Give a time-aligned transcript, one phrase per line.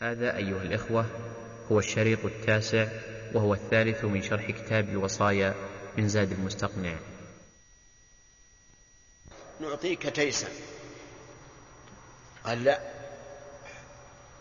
[0.00, 1.06] هذا أيها الإخوة
[1.72, 2.86] هو الشريط التاسع
[3.34, 5.54] وهو الثالث من شرح كتاب الوصايا
[5.98, 6.94] من زاد المستقنع.
[9.60, 10.48] نعطيك تيسا.
[12.44, 12.80] قال لا.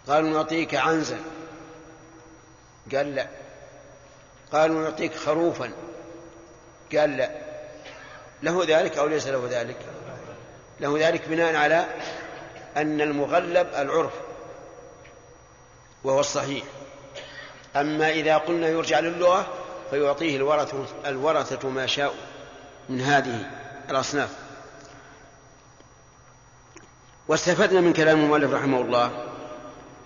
[0.07, 1.19] قالوا نعطيك عنزا.
[2.95, 3.27] قال لا.
[4.51, 5.71] قالوا نعطيك خروفا.
[6.95, 7.31] قال لا.
[8.43, 9.77] له ذلك أو ليس له ذلك؟
[10.79, 11.85] له ذلك بناء على
[12.77, 14.28] أن المغلب العرف.
[16.03, 16.63] وهو الصحيح.
[17.75, 19.47] أما إذا قلنا يرجع للغة
[19.89, 22.13] فيعطيه الورثة, الورثة ما شاء
[22.89, 23.51] من هذه
[23.89, 24.29] الأصناف.
[27.27, 29.25] واستفدنا من كلام المؤلف رحمه الله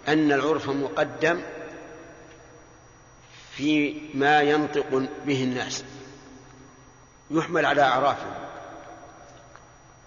[0.08, 1.42] أن العرف مقدم
[3.56, 5.84] في ما ينطق به الناس.
[7.32, 8.34] يحمل على أعرافهم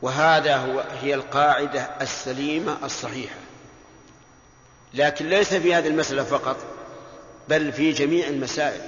[0.02, 3.45] وهذا هو هي القاعدة السليمة الصحيحة.
[4.96, 6.56] لكن ليس في هذه المسألة فقط
[7.48, 8.80] بل في جميع المسائل.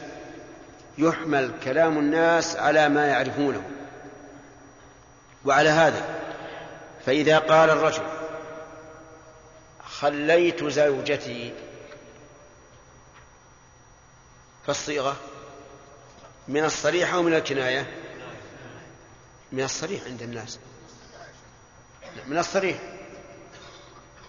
[0.99, 3.63] يحمل كلام الناس على ما يعرفونه.
[5.45, 6.05] وعلى هذا
[7.07, 8.03] فإذا قال الرجل
[9.85, 11.53] خليت زوجتي
[14.67, 15.17] فالصيغة
[16.49, 17.87] من الصريح أو من الكناية؟
[19.53, 20.59] من الصريح عند الناس.
[22.27, 22.98] من الصريح.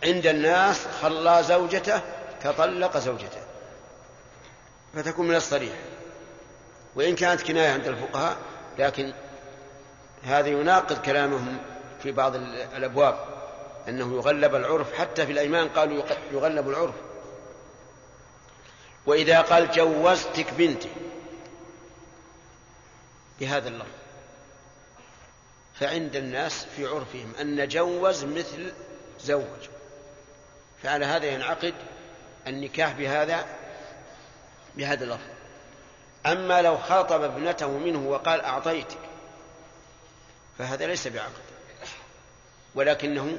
[0.04, 2.02] عند الناس خلى زوجته
[2.44, 3.42] كطلق زوجته
[4.94, 5.74] فتكون من الصريح.
[6.96, 8.38] وإن كانت كناية عند الفقهاء
[8.78, 9.14] لكن
[10.24, 11.58] هذا يناقض كلامهم
[12.04, 12.36] في بعض
[12.76, 13.20] الأبواب
[13.88, 16.96] أنه يغلب العرف حتى في الأيمان قالوا يغلب العرف.
[19.06, 20.90] وإذا قال جوزتك بنتي
[23.40, 23.88] بهذا اللفظ.
[25.80, 28.74] فعند الناس في عرفهم أن جوز مثل
[29.22, 29.70] زوج.
[30.84, 31.74] فعلى هذا ينعقد
[32.48, 33.46] النكاح بهذا
[34.78, 35.30] بهذا اللفظ
[36.26, 38.98] أما لو خاطب ابنته منه وقال أعطيتك
[40.58, 41.32] فهذا ليس بعقد
[42.76, 43.38] ولكنه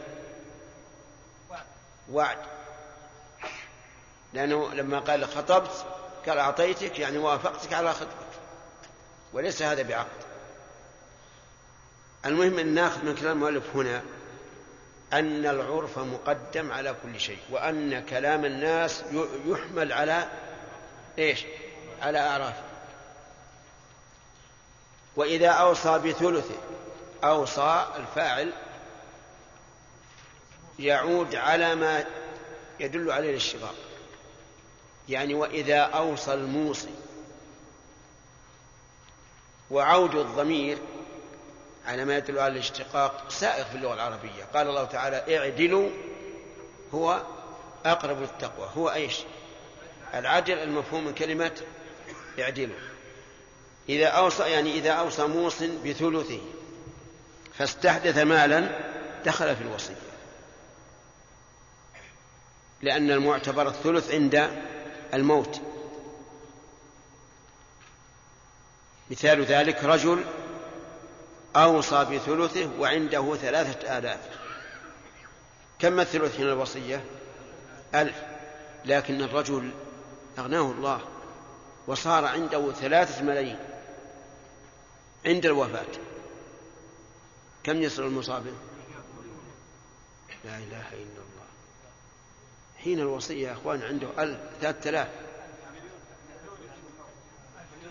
[2.12, 2.38] وعد.
[4.32, 5.86] لأنه لما قال خطبت
[6.26, 8.31] قال أعطيتك يعني وافقتك على خطبك
[9.32, 10.20] وليس هذا بعقد.
[12.26, 14.03] المهم أن ناخذ من كلام المؤلف هنا
[15.12, 19.04] أن العرف مقدم على كل شيء وأن كلام الناس
[19.47, 20.28] يحمل على
[21.19, 21.44] إيش؟
[22.03, 22.54] على أعراف.
[25.16, 26.54] وإذا أوصى بثلثه
[27.25, 28.53] أوصى الفاعل
[30.78, 32.04] يعود على ما
[32.81, 33.75] يدل عليه الاشتغال.
[35.09, 36.94] يعني وإذا أوصى الموصي
[39.71, 40.78] وعود الضمير
[41.86, 44.44] على ما يدل على الاشتقاق سائغ في اللغة العربية.
[44.54, 45.91] قال الله تعالى اعدلوا
[46.94, 47.22] هو
[47.84, 48.70] أقرب للتقوى.
[48.76, 49.18] هو أيش؟
[50.14, 51.52] العدل المفهوم من كلمة
[52.38, 52.76] اعدلوا.
[53.88, 56.41] إذا أوصى يعني إذا أوصى موص بثلثه
[57.58, 58.68] فاستحدث مالا
[59.24, 59.94] دخل في الوصية.
[62.82, 64.50] لأن المعتبر الثلث عند
[65.14, 65.60] الموت.
[69.10, 70.24] مثال ذلك رجل
[71.56, 74.21] أوصى بثلثه وعنده ثلاثة آلاف.
[75.78, 77.05] كم الثلث من الوصية؟
[77.94, 78.22] ألف.
[78.84, 79.71] لكن الرجل
[80.39, 81.00] أغناه الله
[81.87, 83.59] وصار عنده ثلاثة ملايين
[85.27, 85.87] عند الوفاة.
[87.65, 88.53] كم يصل المصابة
[90.44, 91.47] لا إله إلا الله.
[92.78, 95.09] حين الوصية يا أخوان عنده ألف ثلاثة آلاف.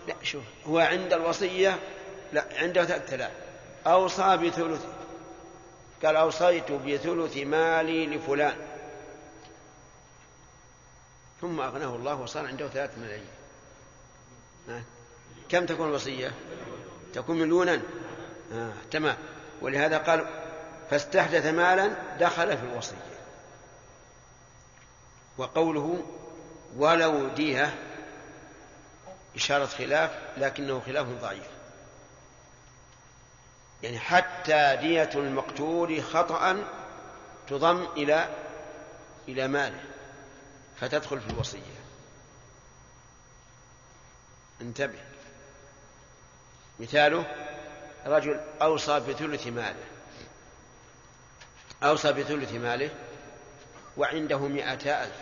[0.08, 1.80] لا شوف هو عند الوصية
[2.34, 3.32] لا عنده ثلاثة آلاف.
[3.88, 4.86] أوصى بثلث
[6.04, 8.56] قال أوصيت بثلث مالي لفلان.
[11.42, 13.26] ثم أغناه الله وصار عنده ثلاثة ملايين.
[15.50, 16.32] كم تكون الوصية؟
[17.14, 17.82] تكون مليونا
[18.54, 18.74] آه.
[18.92, 19.18] تمام.
[19.62, 20.28] ولهذا قال
[20.90, 23.10] فاستحدث مالا دخل في الوصية.
[25.38, 26.04] وقوله
[26.78, 27.74] ولو ديهة
[29.36, 31.59] إشارة خلاف لكنه خلاف ضعيف.
[33.84, 36.64] يعني حتى دية المقتول خطأ
[37.48, 38.30] تضم إلى
[39.28, 39.84] إلى ماله
[40.80, 41.80] فتدخل في الوصية.
[44.62, 45.00] انتبه.
[46.80, 47.26] مثاله
[48.06, 49.84] رجل أوصى بثلث ماله.
[51.84, 52.90] أوصى بثلث ماله
[53.98, 55.16] وعنده مئتا ألف.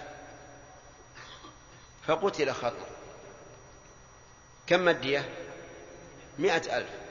[2.07, 2.88] فقتل خطأ.
[4.68, 5.30] كم الدية؟
[6.39, 7.06] مئة ألف.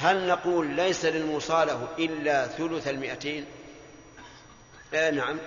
[0.00, 3.44] هل نقول ليس للمصالة إلا ثلث المئتين؟
[4.94, 5.38] آه نعم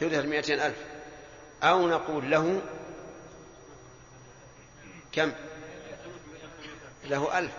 [0.00, 0.76] ثلث المئتين ألف.
[1.62, 2.62] أو نقول له
[5.12, 5.32] كم؟
[7.04, 7.52] له ألف.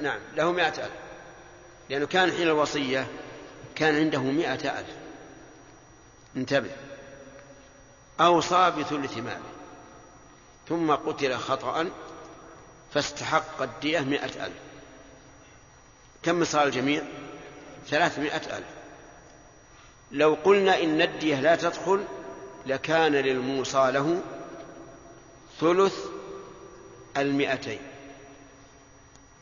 [0.00, 0.92] نعم له مائة ألف.
[1.90, 3.06] لأنه كان حين الوصية
[3.74, 4.96] كان عنده مائة ألف.
[6.36, 6.70] انتبه.
[8.20, 9.52] أوصى بثلث ماله.
[10.68, 11.90] ثم قتل خطأ
[12.94, 14.56] فاستحق الدية مائة ألف.
[16.22, 17.02] كم صار الجميع؟
[17.88, 18.66] ثلاثمائة ألف.
[20.12, 22.04] لو قلنا إن الدية لا تدخل
[22.66, 24.22] لكان للموصى له
[25.60, 25.94] ثلث
[27.16, 27.80] المئتين.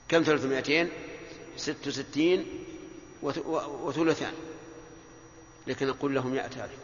[0.09, 0.91] كم ثلث المئتين
[1.57, 2.47] ست وستين
[3.23, 4.33] وثلثان.
[5.67, 6.79] لكن نقول له مئة ألف.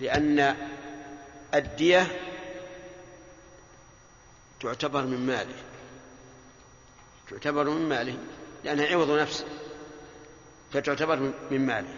[0.00, 0.56] لأن
[1.54, 2.27] الدية
[4.60, 5.54] تعتبر من ماله.
[7.30, 8.16] تعتبر من ماله
[8.64, 9.44] لأنها عوض نفسه.
[10.72, 11.94] فتعتبر من ماله.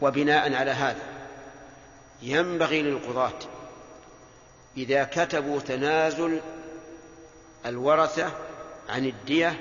[0.00, 1.02] وبناء على هذا
[2.22, 3.38] ينبغي للقضاة
[4.76, 6.40] إذا كتبوا تنازل
[7.66, 8.32] الورثة
[8.88, 9.60] عن الدية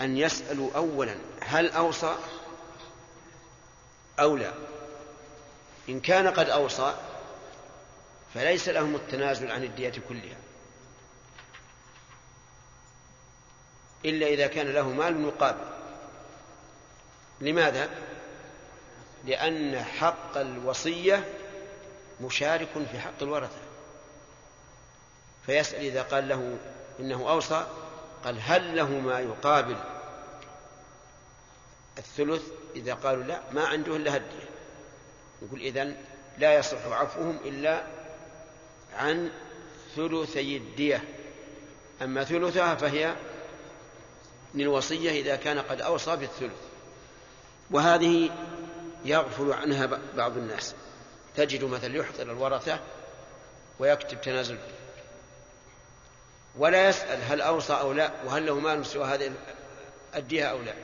[0.00, 2.16] أن يسألوا أولا هل أوصى
[4.20, 4.52] أو لا.
[5.88, 6.94] إن كان قد أوصى
[8.34, 10.36] فليس لهم التنازل عن الدية كلها.
[14.04, 15.64] إلا إذا كان له مال مقابل.
[17.40, 17.90] لماذا؟
[19.24, 21.24] لأن حق الوصية
[22.20, 23.60] مشارك في حق الورثة.
[25.46, 26.56] فيسأل إذا قال له
[27.00, 27.66] إنه أوصى
[28.24, 29.76] قال هل له ما يقابل؟
[31.98, 32.42] الثلث
[32.76, 34.48] إذا قالوا لا ما عنده إلا هدية.
[35.42, 35.96] يقول إذن
[36.38, 37.82] لا يصح عفوهم إلا
[38.96, 39.30] عن
[39.96, 41.04] ثلثي الدية.
[42.02, 43.14] أما ثلثها فهي
[44.54, 46.60] للوصية إذا كان قد أوصى بالثلث.
[47.70, 48.30] وهذه
[49.04, 50.74] يغفل عنها بعض الناس.
[51.36, 52.80] تجد مثلا يحضر الورثة
[53.78, 54.58] ويكتب تنازل.
[56.58, 59.32] ولا يسأل هل أوصى أو لا وهل له مال سوى هذه
[60.14, 60.74] الدية أو لا.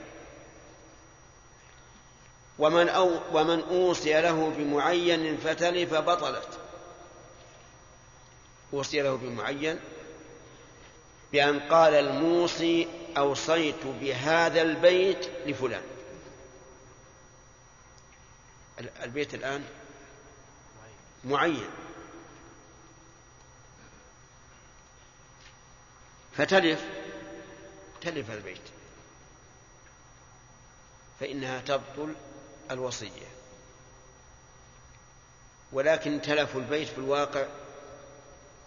[2.59, 6.49] ومن أو ومن أوصي له بمعين فتلف بطلت
[8.75, 9.81] أوصي له بمعين
[11.33, 15.83] بأن قال الموصي أوصيت بهذا البيت لفلان.
[19.03, 19.65] البيت الآن
[21.25, 21.71] معين.
[26.37, 26.85] فتلف
[28.01, 28.63] تلف البيت.
[31.21, 32.15] فإنها تبطل
[32.71, 33.29] الوصية.
[35.73, 37.47] ولكن تلف البيت في الواقع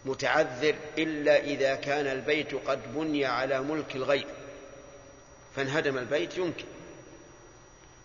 [0.05, 4.27] متعذر إلا إذا كان البيت قد بني على ملك الغير
[5.55, 6.65] فانهدم البيت يمكن.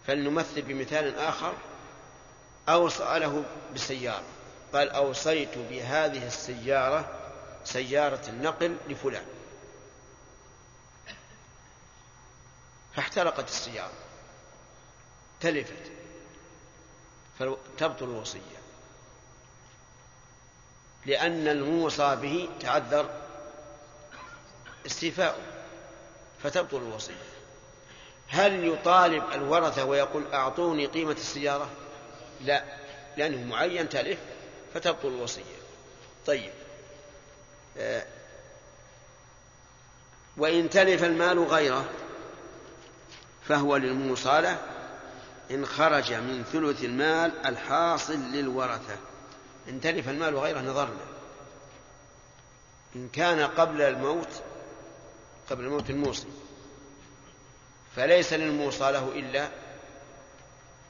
[0.06, 1.54] فلنمثل بمثال آخر
[2.68, 3.44] أوصى له
[3.74, 4.24] بسيارة
[4.72, 7.18] قال أوصيت بهذه السيارة
[7.64, 9.26] سيارة النقل لفلان.
[12.94, 13.92] فاحترقت السيارة
[15.40, 15.92] تلفت
[17.38, 18.56] فتبطل الوصية.
[21.06, 23.10] لأن الموصى به تعذر
[24.86, 25.42] استيفاؤه
[26.42, 27.14] فتبطل الوصية.
[28.28, 31.70] هل يطالب الورثة ويقول أعطوني قيمة السيارة؟
[32.40, 32.64] لا
[33.16, 34.18] لأنه معين تلف
[34.74, 35.56] فتبطل الوصية.
[36.26, 36.52] طيب.
[37.78, 38.06] آه
[40.36, 41.84] وإن تلف المال غيره
[43.48, 44.58] فهو للموصالة
[45.50, 48.96] إن خرج من ثلث المال الحاصل للورثة.
[49.68, 51.06] إن تلف المال غيره نظرنا.
[52.96, 54.42] إن كان قبل الموت
[55.50, 56.28] قبل الموت الموصي.
[57.96, 59.48] فليس للموصى له إلا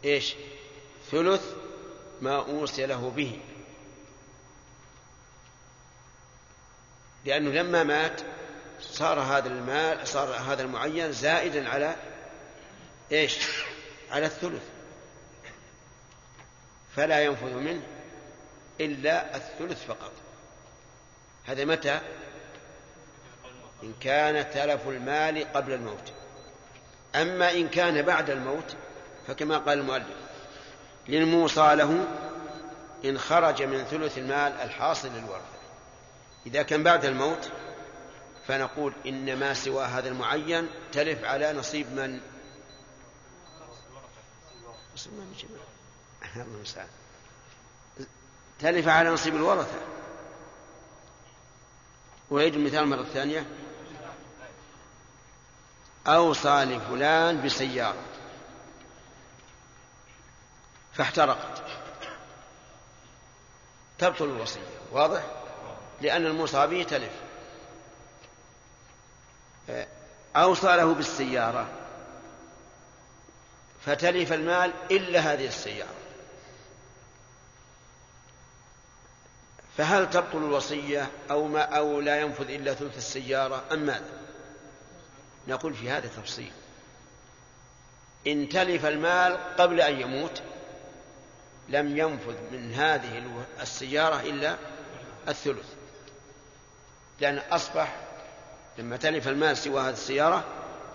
[0.05, 0.35] إيش؟
[1.11, 1.45] ثلث
[2.21, 3.41] ما أوصي له به.
[7.25, 8.21] لأنه لما مات
[8.81, 11.97] صار هذا المال صار هذا المعين زائدا على
[13.13, 13.39] إيش؟
[14.11, 14.63] على الثلث.
[16.97, 17.96] فلا ينفذ منه.
[18.81, 20.13] إلا الثلث فقط.
[21.47, 22.01] هذا متى؟
[23.83, 26.13] إن كان تلف المال قبل الموت.
[27.15, 28.77] أما إن كان بعد الموت
[29.27, 30.17] فكما قال المؤلف
[31.09, 32.07] للموصى له
[33.05, 35.57] إن خرج من ثلث المال الحاصل للورثة.
[36.47, 37.51] إذا كان بعد الموت
[38.47, 42.21] فنقول إن ما سوى هذا المعين تلف على نصيب من؟
[46.37, 46.87] الله
[48.61, 49.81] تلف على نصيب الورثة.
[52.31, 53.47] ويجب المثال مرة ثانية.
[56.07, 58.03] أوصى لفلان بسيارة.
[60.95, 61.63] فاحترقت.
[63.99, 64.61] تبطل الوصية.
[64.93, 65.23] واضح؟
[66.01, 67.13] لأن الموصى به تلف.
[70.37, 71.69] أوصى له بالسيارة.
[73.87, 76.06] فتلف المال إلا هذه السيارة.
[79.77, 84.11] فهل تبطل الوصية أو ما أو لا ينفذ إلا ثلث السيارة أم ماذا؟
[85.49, 86.53] نقول في هذا تفصيل.
[88.27, 90.43] إن تلف المال قبل أن يموت
[91.69, 93.23] لم ينفذ من هذه
[93.61, 94.57] السيارة إلا
[95.29, 95.67] الثلث.
[97.21, 97.97] لأن أصبح
[98.79, 100.45] لما تلف المال سوى هذه السيارة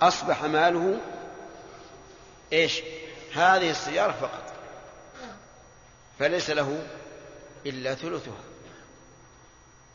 [0.02, 1.00] أصبح ماله
[2.54, 2.82] إيش؟
[3.34, 4.54] هذه السيارة فقط.
[6.20, 6.84] فليس له
[7.66, 8.51] إلا ثلثها.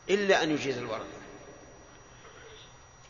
[0.09, 1.17] إلا أن يجيز الورثة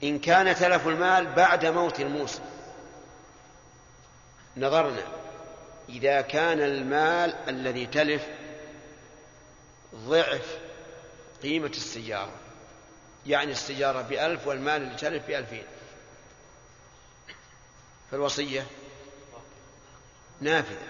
[0.03, 2.41] إن كان تلف المال بعد موت الموصي
[4.57, 5.03] نظرنا
[5.89, 8.27] إذا كان المال الذي تلف
[9.95, 10.57] ضعف
[11.43, 12.31] قيمة السيارة.
[13.25, 15.63] يعني السيارة بألف والمال اللي تلف بألفين.
[18.11, 18.65] فالوصية
[20.41, 20.87] نافذة.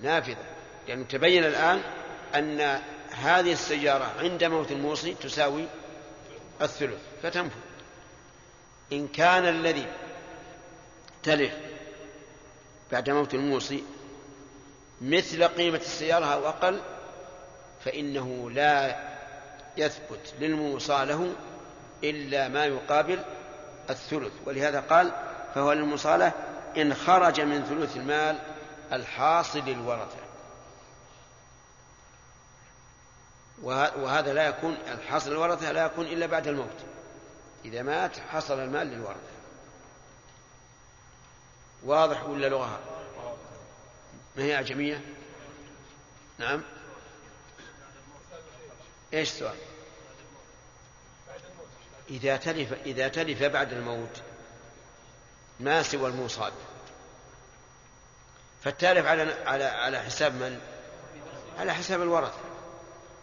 [0.00, 0.44] نافذة.
[0.88, 1.82] لأنه تبين الآن
[2.34, 5.64] أن هذه السيارة عند موت الموصي تساوي
[6.62, 7.60] الثلث فتنفذ.
[8.92, 9.86] إن كان الذي
[11.22, 11.52] تلف
[12.92, 13.84] بعد موت الموصي
[15.00, 16.80] مثل قيمة السيارة أو أقل
[17.84, 18.96] فإنه لا
[19.76, 21.32] يثبت للموصى له
[22.04, 23.18] إلا ما يقابل
[23.90, 24.32] الثلث.
[24.46, 25.12] ولهذا قال
[25.54, 26.32] فهو للمصالة
[26.76, 28.38] إن خرج من ثلث المال
[28.92, 30.27] الحاصل للورثة.
[33.62, 36.76] وهذا لا يكون الحاصل للورثة لا يكون إلا بعد الموت.
[37.64, 39.38] إذا مات حصل المال للورثة.
[41.84, 42.80] واضح ولا لغة؟
[44.36, 45.00] ما هي أعجمية؟
[46.38, 46.62] نعم.
[49.14, 49.56] إيش السؤال؟
[52.10, 54.22] إذا تلف إذا تلف بعد الموت
[55.60, 56.52] ما سوى الموصى
[58.64, 60.60] فالتالف على على على حساب من؟
[61.58, 62.47] على حساب الورثة.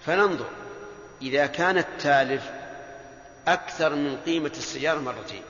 [0.05, 0.49] فننظر.
[1.21, 2.51] إذا كان التالف
[3.47, 5.43] أكثر من قيمة السيارة مرتين.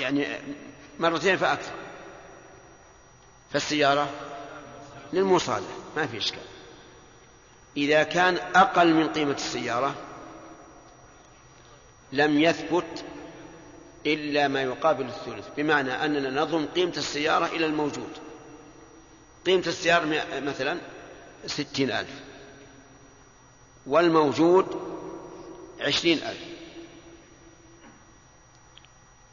[0.00, 0.26] يعني
[0.98, 1.72] مرتين فأكثر.
[3.52, 4.10] فالسيارة
[5.12, 6.42] للمصالح ما في إشكال.
[7.76, 9.94] إذا كان أقل من قيمة السيارة
[12.12, 13.04] لم يثبت
[14.06, 18.31] إلا ما يقابل الثلث بمعنى أننا نضم قيمة السيارة إلى الموجود.
[19.46, 20.78] قيمة السيارة مثلا
[21.46, 22.10] ستين ألف.
[23.86, 24.66] والموجود
[25.80, 26.44] عشرين ألف.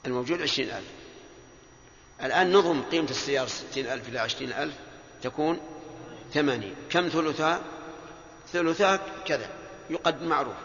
[0.05, 0.87] الموجود عشرين ألف.
[2.23, 4.73] الآن نضم قيمة السيارة ستين ألف إلى عشرين ألف
[5.21, 5.59] تكون
[6.33, 6.75] ثمانين.
[6.89, 7.61] كم ثلثها
[8.53, 9.49] ثلثها كذا.
[9.89, 10.55] يقد معروف.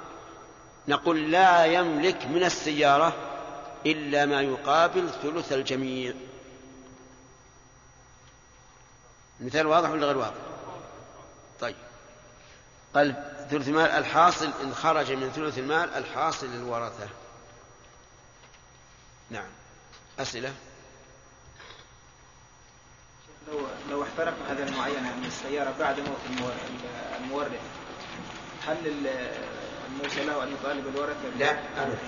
[0.88, 3.16] نقول لا يملك من السيارة
[3.86, 6.14] إلا ما يقابل ثلث الجميع.
[9.40, 10.34] مثال واضح ولا غير واضح؟
[11.60, 11.76] طيب.
[12.94, 13.14] قال
[13.50, 17.08] ثلث المال الحاصل إن خرج من ثلث المال الحاصل للورثة.
[19.30, 19.48] نعم.
[20.18, 20.54] أسئلة؟
[23.52, 23.60] لو
[23.90, 26.18] لو احترق هذا المعينة من السيارة بعد موت
[27.20, 27.60] المورث
[28.66, 28.76] هل
[29.88, 31.50] الموصى له أن يطالب الورثة لا
[31.82, 31.98] أبدا.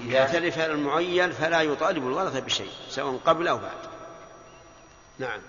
[0.00, 3.78] إذا تلف المعين فلا يطالب الورثة بشيء سواء قبل أو بعد.
[5.18, 5.40] نعم.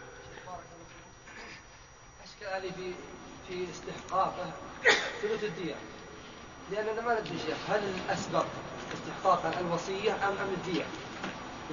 [2.49, 2.93] أشكالي في
[3.47, 4.51] في استحقاقه
[5.21, 5.75] ثلث الدية
[6.71, 8.45] لأننا ما ندري شيخ هل الأسبق
[8.93, 10.85] استحقاقا الوصية أم أم الدية؟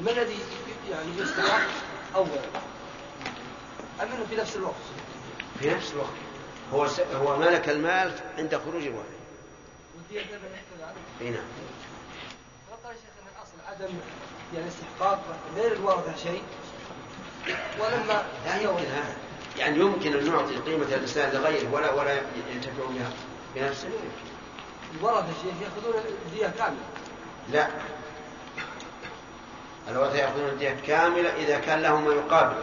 [0.05, 0.39] ما الذي
[0.91, 1.69] يعني يستحق
[2.15, 2.41] أولا؟
[4.03, 4.75] أم أنه في نفس الوقت؟
[5.61, 6.17] في نفس الوقت
[6.73, 7.01] هو س...
[7.01, 9.17] هو ملك المال عند خروج الوالد.
[9.97, 10.41] والدية كذا
[11.21, 11.45] إي نعم.
[12.71, 13.95] وقال شيخ إن الأصل عدم
[14.55, 15.23] يعني استحقاق
[15.57, 16.43] غير الورثه شيء
[17.81, 19.26] ولما لا يمكن هذا
[19.59, 22.21] يعني يمكن أن نعطي قيمة الإنسان لغيره ولا ولا
[22.55, 23.11] ينتفع بها
[23.55, 23.89] بنفسه.
[24.99, 25.95] الورثه شيخ يأخذون
[26.27, 26.81] الدية كاملة.
[27.53, 27.69] لا.
[29.89, 32.63] الورثة يأخذون الدية كاملة إذا كان له ما يقابل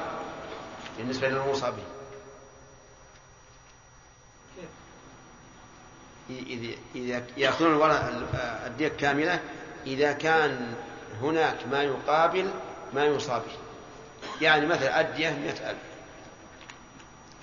[0.97, 1.83] بالنسبة للموصى به
[6.95, 7.91] إذا يأخذون
[8.65, 9.39] الدية كاملة
[9.85, 10.73] إذا كان
[11.21, 12.51] هناك ما يقابل
[12.93, 13.57] ما يوصى به.
[14.41, 15.92] يعني مثلا الدية مئة ألف.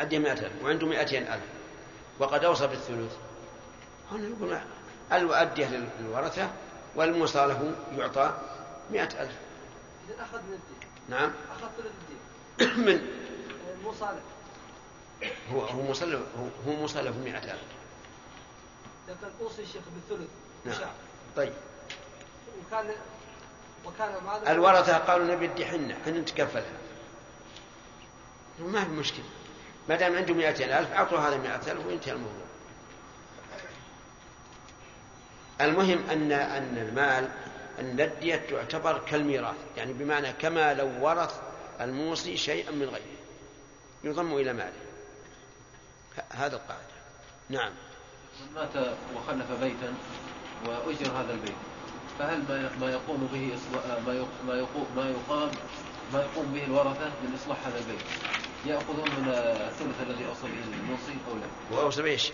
[0.01, 1.45] الدية مئة ألف وعنده مئتين ألف.
[2.19, 3.13] وقد أوصى بالثلث.
[4.13, 6.51] هنا يقول الدية للورثة
[6.95, 8.35] والموصى له يعطى
[8.91, 9.37] مئة ألف.
[10.09, 11.33] إذا أخذ من الدية نعم.
[11.57, 13.07] أخذ ثلث الدية من؟
[13.79, 14.21] الموصى له.
[15.53, 17.59] هو هو مصلف هو هو مصلف 100000
[19.09, 20.29] لكن أوصي الشيخ بالثلث.
[20.65, 20.91] نعم.
[21.37, 21.53] طيب.
[22.67, 22.91] وكان
[23.85, 26.79] وكان ماذا الورثة قالوا نبي ادي حنة حنا نتكفلها
[28.59, 29.25] ما في مشكلة
[29.91, 32.47] ما دام عنده 200000 أعطوا هذا 100000 وينتهي الموضوع.
[35.61, 37.29] المهم أن أن المال
[37.81, 41.41] أن الدية تعتبر كالميراث يعني بمعنى كما لو ورث
[41.81, 43.21] الموصي شيئا من غيره.
[44.05, 44.73] يضم إلى ماله.
[46.31, 46.85] هذا القاعدة.
[47.49, 47.73] نعم.
[48.41, 49.95] من مات وخلف بيتا
[50.67, 51.55] وأجر هذا البيت
[52.19, 52.43] فهل
[52.81, 53.59] ما يقوم به
[54.47, 54.87] ما يقوم
[56.13, 61.17] ما يقوم به الورثة من إصلاح هذا البيت؟ يأخذون من الثلث الذي أوصى به الموصي
[61.31, 62.33] أو لا؟ وأوصى بإيش؟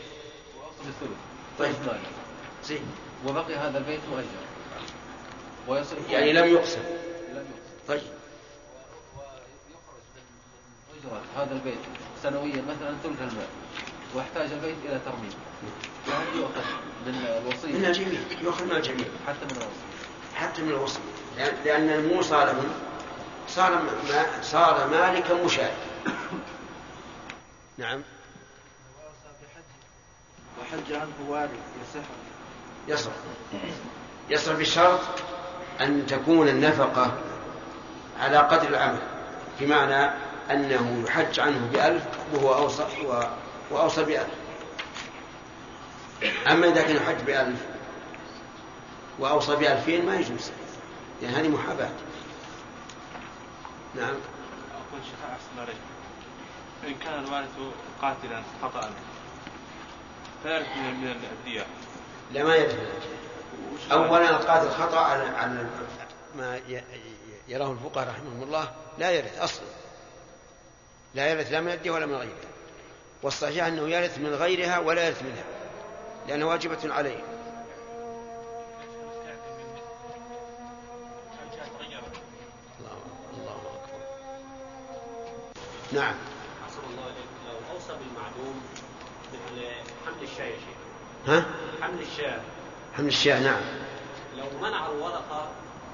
[0.59, 1.19] وأوصى بالثلث.
[1.59, 1.75] طيب.
[2.65, 2.83] زين.
[3.27, 4.47] وبقي هذا البيت مؤجر
[5.69, 6.81] ويصرف يعني لم يقسم.
[7.33, 7.87] لم يقسم.
[7.89, 8.03] طيب.
[9.17, 10.23] ويخرج من
[10.89, 11.79] من أجرة هذا البيت
[12.23, 13.47] سنويا مثلا ثلث المال
[14.15, 15.35] واحتاج البيت إلى ترميم.
[16.07, 16.63] فهل يؤخذ
[17.07, 19.07] من من الوصية الجميع يؤخذ من الجميع.
[19.27, 19.87] حتى من الوصية.
[20.35, 21.01] حتى من الوصي
[21.37, 22.69] لأن, لأن الموصى لهم
[23.49, 25.96] صار ما صار مالكا مشاركا.
[27.79, 28.03] نعم.
[30.61, 31.51] وحج عنه وارث
[31.83, 32.07] يصح.
[32.89, 33.15] يصرف
[34.31, 35.01] يصرف بشرط
[35.81, 37.19] أن تكون النفقة
[38.21, 39.03] على قدر العمل
[39.61, 40.11] بمعنى
[40.51, 42.87] أنه يحج عنه بألف وهو أوصى
[43.71, 44.35] وأوصى بألف.
[46.51, 47.61] أما إذا كان يحج بألف
[49.19, 50.51] وأوصى بألفين ما يجوز
[51.23, 51.91] لأن هذه محاباة.
[53.95, 54.15] نعم.
[54.75, 55.73] أقول شيخ أحسن
[56.85, 57.49] إن كان الوارث
[58.03, 58.91] قاتلا خطأ.
[60.43, 61.67] فيرث من من الدية
[62.33, 62.89] لا ما يدري
[63.93, 65.67] أولا القاتل خطأ على على
[66.37, 66.61] ما
[67.49, 69.67] يراه الفقهاء رحمهم الله لا يرث أصلا.
[71.15, 72.51] لا يرث لا من الدية ولا من غيرها
[73.23, 75.45] والصحيح أنه يرث من غيرها ولا يرث منها
[76.29, 77.25] لأنها واجبة عليه.
[82.79, 82.99] الله
[83.35, 84.01] الله أكبر.
[85.93, 86.15] نعم
[86.67, 88.63] حسب الله عليك لو اوصى بالمعدوم
[89.33, 89.67] مثل
[90.07, 90.77] حمل الشاة يا شيخ
[91.27, 91.45] ها؟
[91.83, 92.41] حمل الشاة.
[92.97, 93.61] حمل الشاة نعم.
[94.37, 95.49] لو منع الورقة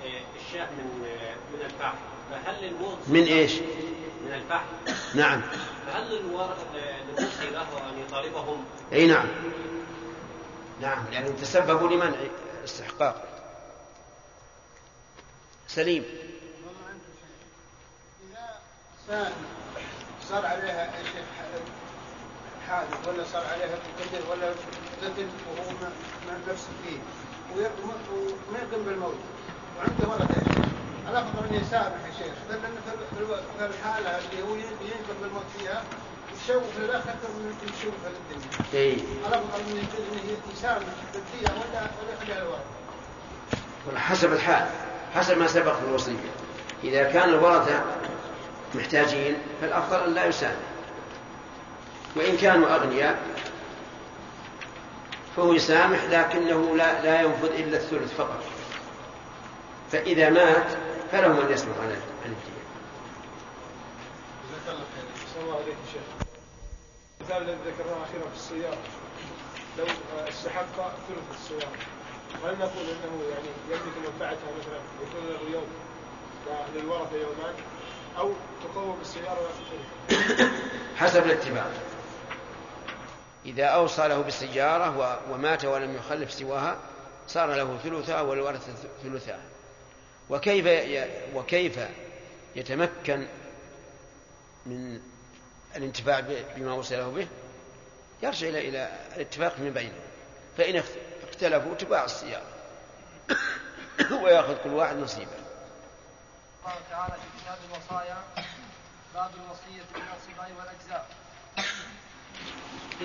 [0.05, 1.97] آه، الشاة من آه، من الفحم
[2.31, 3.53] فهل للموصي من إيش؟
[4.27, 4.67] من الفحم.
[5.15, 5.43] نعم.
[5.87, 9.27] فهل للور- للموصي له أن يطالبهم؟ أي نعم.
[10.81, 12.17] نعم لأنهم تسببوا لمنع
[12.65, 13.29] استحقاق.
[15.69, 16.05] سليم.
[20.29, 20.93] صار عليها
[22.73, 24.49] حادث ولا صار عليها قدر ولا
[25.03, 25.71] قتل وهو
[26.27, 26.99] ما نفسه فيه
[27.53, 29.15] وما يقوم بالموت.
[29.79, 30.43] وعنده شيخ
[31.11, 32.35] الأفضل أن يسامح يا شيخ.
[32.51, 33.17] لأن في
[33.59, 35.83] في الحالة اللي هو ينقل بالموت فيها
[36.35, 38.51] يشوف للآخر أكثر من يشوف في الدنيا.
[38.75, 38.97] أي
[39.29, 44.69] الأفضل أن أن يسامح بالدية ولا ولا يخليها الورثة حسب الحال.
[45.15, 46.33] حسب ما سبق في الوصية.
[46.85, 47.85] إذا كان الورثة
[48.75, 50.72] محتاجين فالأفضل أن لا يسامح.
[52.17, 53.23] وإن كانوا أغنياء
[55.37, 58.45] فهو يسامح لكنه لا, لا ينفذ إلا الثلث فقط.
[59.93, 60.67] فإذا مات
[61.13, 61.89] فلهم أن يصرف عن
[62.25, 62.63] الدية
[64.51, 65.43] جزاك الله خير.
[65.43, 65.59] الله
[65.93, 66.03] شيخ.
[67.21, 68.79] المثال الذي ذكرناه أخيرا في السياره
[69.79, 69.85] لو
[70.29, 71.73] استحق ثلث السياره
[72.45, 75.67] هل نقول إنه يعني يملك منفعتها مثلا يكون له يوم
[76.75, 77.55] للورثة يومان
[78.19, 78.33] أو
[78.65, 79.29] تقوم ثلث
[80.97, 81.67] حسب الاتباع.
[83.47, 86.77] إذا أوصى له بالسيارة ومات ولم يخلف سواها
[87.29, 89.41] صار له ثلثها والورثة ثلثها.
[90.31, 90.67] وكيف
[91.35, 91.79] وكيف
[92.57, 93.27] يتمكن
[94.67, 95.01] من
[95.77, 96.21] الانتفاع
[96.57, 97.27] بما وصي له به؟
[98.23, 100.01] يرجع إلى الاتفاق من بينهم
[100.59, 100.99] فإن اخت-
[101.31, 102.47] اختلفوا تباع السيارة.
[104.23, 105.31] ويأخذ كل واحد نصيبه.
[106.65, 108.17] قال تعالى في كتاب الوصايا
[109.15, 111.07] باب الوصية بالنصيبين والأجزاء.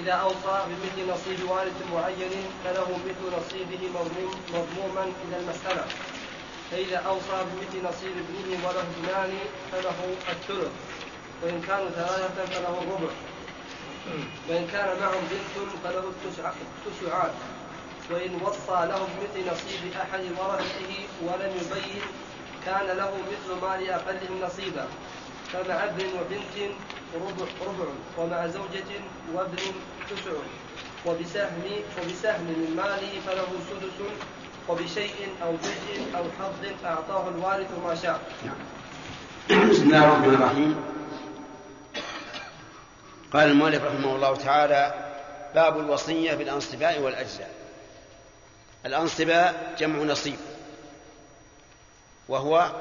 [0.03, 2.31] إذا أوصى بمثل نصيب وارث معين
[2.63, 5.85] فله مثل نصيبه مضموم- مضموما إلى المسألة.
[6.71, 9.37] فإذا أوصى بمثل نصيب ابنه وله ابنان
[9.71, 10.71] فله الثلث.
[11.43, 13.11] وإن كانوا ثلاثة فله الربع.
[14.49, 16.53] وإن كان معهم بنت فله التسع-
[16.87, 17.31] التسعان
[18.11, 22.01] وإن وصى له بمثل نصيب أحد ورثته ولم يبين
[22.65, 24.87] كان له مثل مال أقلهم نصيبا
[25.53, 26.71] فمع ابن وبنت
[27.15, 27.87] ربع, ربع.
[28.17, 29.01] ومع زوجة
[29.33, 29.57] وابن
[30.09, 30.31] تسع.
[31.05, 31.63] وبسهم
[31.97, 34.11] وبسهم من ماله فله سدس.
[34.69, 38.21] وبشيء أو جزء أو حظ أعطاه الوارث ما شاء.
[39.47, 40.83] بسم الله الرحمن الرحيم.
[43.33, 45.13] قال المؤلف رحمه الله تعالى
[45.55, 47.51] باب الوصية بالأنصباء والأجزاء.
[48.85, 50.39] الأنصباء جمع نصيب.
[52.29, 52.71] وهو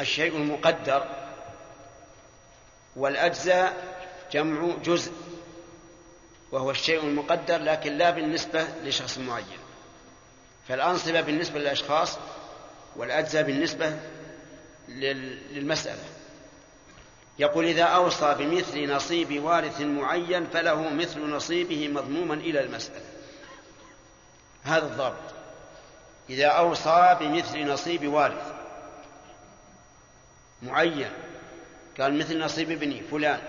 [0.00, 1.21] الشيء المقدر
[2.96, 3.76] والأجزاء
[4.32, 5.12] جمع جزء
[6.52, 9.58] وهو الشيء المقدر لكن لا بالنسبة لشخص معين.
[10.68, 12.18] فالأنصبة بالنسبة للأشخاص
[12.96, 13.98] والأجزاء بالنسبة
[14.88, 16.04] للمسألة.
[17.38, 23.04] يقول إذا أوصى بمثل نصيب وارث معين فله مثل نصيبه مضموما إلى المسألة.
[24.62, 25.32] هذا الضابط.
[26.30, 28.52] إذا أوصى بمثل نصيب وارث
[30.62, 31.10] معين
[32.00, 33.40] قال مثل نصيب ابني فلان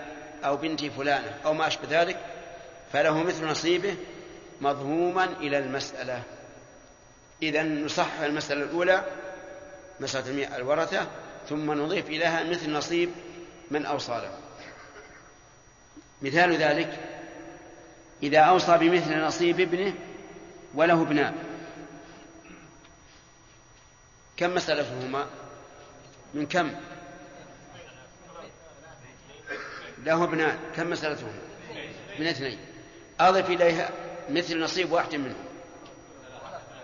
[0.44, 2.16] أو بنتي فلانة أو ما أشبه ذلك
[2.92, 3.96] فله مثل نصيبه
[4.60, 6.22] مضموما إلى المسألة.
[7.42, 9.04] إذا نصحح المسألة الأولى
[10.00, 11.06] مسألة الورثة
[11.48, 13.10] ثم نضيف إليها مثل نصيب
[13.70, 14.38] من أوصى له
[16.22, 16.98] مثال ذلك
[18.22, 19.94] إذا أوصى بمثل نصيب ابنه
[20.74, 21.34] وله ابناء
[24.36, 25.26] كم مسألتهما؟
[26.34, 26.70] من كم؟
[29.98, 31.38] له ابنان كم مسألتهما
[32.18, 32.58] من اثنين.
[33.20, 33.90] أضف إليها
[34.30, 35.44] مثل نصيب واحد منهم.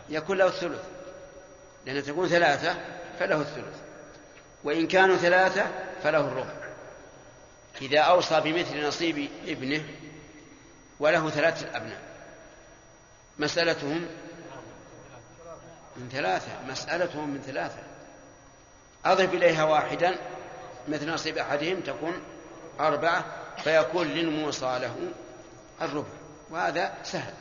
[0.09, 0.83] يكون له الثلث.
[1.87, 2.77] لأن تكون ثلاثة
[3.19, 3.77] فله الثلث.
[4.65, 5.67] وإن كانوا ثلاثة
[6.03, 6.55] فله الربع.
[7.83, 9.85] إذا أوصى بمثل نصيب ابنه
[11.01, 12.01] وله ثلاثة أبناء.
[13.39, 14.07] مسألتهم
[15.97, 16.53] من ثلاثة.
[16.69, 17.83] مسألتهم من ثلاثة.
[19.05, 20.19] أضف إليها واحدا
[20.89, 22.23] مثل نصيب أحدهم تكون
[22.89, 23.25] أربعة
[23.57, 24.97] فيكون للموصى له
[25.83, 26.09] الربع
[26.51, 27.35] وهذا سهل.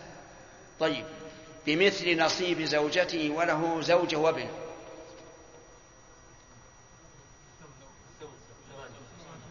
[0.79, 1.05] طيب
[1.65, 4.49] بمثل نصيب زوجته وله زوجة وابن.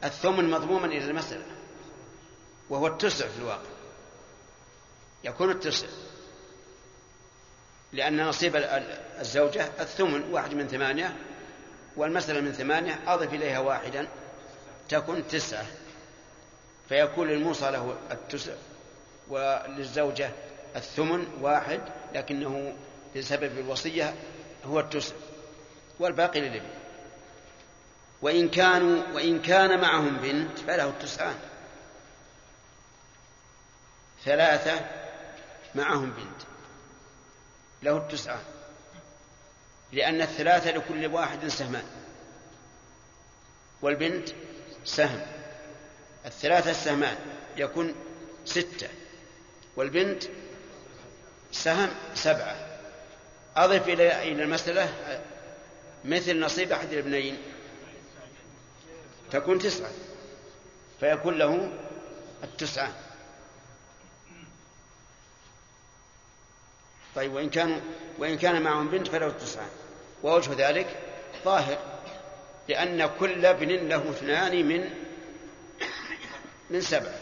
[0.05, 1.47] الثمن مضموما إلى المسألة
[2.71, 3.71] وهو التسع في الواقع.
[5.25, 5.87] يكون التسع
[7.93, 8.57] لأن نصيب
[9.21, 11.17] الزوجة الثمن واحد من ثمانية
[11.97, 14.09] والمسألة من ثمانية أضف إليها واحدا.
[14.89, 15.67] تكون تسعة
[16.89, 18.53] فيكون للموصى له التسع
[19.29, 20.31] وللزوجة
[20.77, 21.81] الثمن واحد
[22.15, 22.75] لكنه
[23.17, 24.15] بسبب الوصية
[24.65, 25.15] هو التسع
[26.01, 26.69] والباقي للابن.
[28.23, 31.37] وإن كانوا وإن كان معهم بنت فله التسعان.
[34.25, 34.87] ثلاثة
[35.75, 36.43] معهم بنت
[37.83, 38.43] له التسعان.
[39.93, 41.85] لأن الثلاثة لكل واحد سهمان.
[43.83, 44.29] والبنت
[44.89, 45.27] سهم.
[46.27, 47.17] الثلاثة السهمان
[47.57, 47.95] يكون
[48.45, 48.89] ستة
[49.77, 50.25] والبنت
[51.53, 52.57] سهم سبعة.
[53.57, 54.93] أضف إلى إلى المسألة
[56.05, 57.39] مثل نصيب أحد الابنين.
[59.31, 59.91] تكون تسعة
[61.01, 61.73] فيكون له
[62.45, 62.93] التسعة.
[67.15, 67.81] طيب وإن كانوا
[68.19, 69.67] وإن كان معهم بنت فله التسعة.
[70.23, 70.97] ووجه ذلك
[71.45, 71.98] ظاهر.
[72.69, 74.91] لأن كل ابن له اثنان من
[76.71, 77.19] من سبعة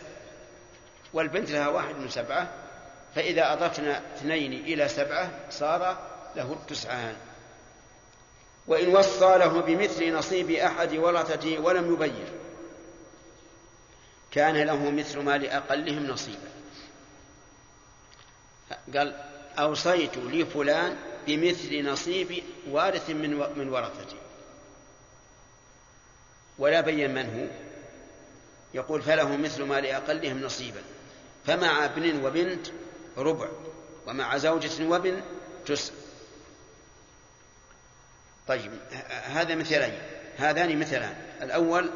[1.13, 2.51] والبنت لها واحد من سبعة
[3.15, 5.99] فإذا أضفنا اثنين إلى سبعة صار
[6.37, 7.17] له التسعان.
[8.67, 12.29] وإن وصى له بمثل نصيب أحد ورثته ولم يبين
[14.31, 16.51] كان له مثل ما لأقلهم نصيبا.
[18.95, 19.15] قال
[19.59, 23.69] أوصيت لفلان بمثل نصيب وارث من من
[26.59, 27.47] ولا بين من هو.
[28.75, 30.83] يقول فله مثل ما لأقلهم نصيبا.
[31.47, 32.67] فمع ابن وبنت
[33.17, 33.49] ربع
[34.07, 35.23] ومع زوجة وابن
[35.67, 35.93] تسع
[38.49, 38.73] طيب
[39.25, 39.99] هذا مثلين.
[40.37, 41.17] هذان مثلان.
[41.43, 41.91] الأول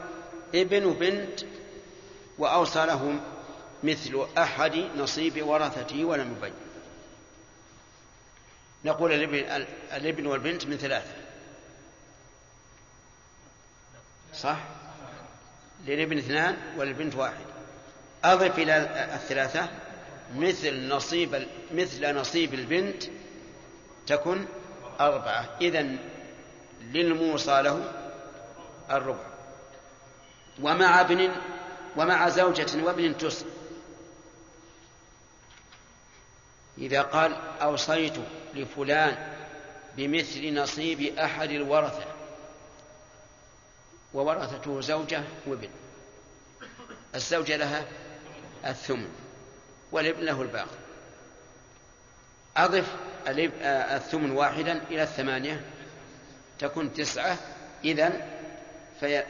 [0.54, 1.40] ابن وبنت
[2.38, 3.20] وأوصى لهم
[3.82, 6.54] مثل أحد نصيب ورثته ولم يبين.
[8.84, 9.12] نقول
[9.92, 11.19] الابن, والبنت من ثلاثة.
[14.34, 14.58] صح؟
[15.86, 17.44] للابن اثنان وللبنت واحد.
[18.24, 18.76] أضف إلى
[19.14, 19.68] الثلاثة
[20.36, 23.02] مثل نصيب مثل نصيب البنت
[24.06, 24.44] تكن
[25.00, 25.56] أربعة.
[25.60, 25.98] إذن
[26.82, 27.92] للموصى له
[28.90, 29.30] الربع.
[30.62, 31.30] ومع ابن
[31.96, 33.46] ومع زوجة وابن تسع
[36.78, 38.14] إذا قال أوصيت
[38.54, 39.16] لفلان
[39.96, 42.04] بمثل نصيب أحد الورثة
[44.14, 45.68] وورثته زوجة وابن.
[47.14, 47.84] الزوجة لها
[48.66, 49.08] الثمن
[49.92, 50.78] والابن له الباقي.
[52.56, 52.96] أضف
[53.26, 55.64] الثمن واحدا إلى الثمانية
[56.58, 57.38] تكون تسعة
[57.84, 58.26] إذن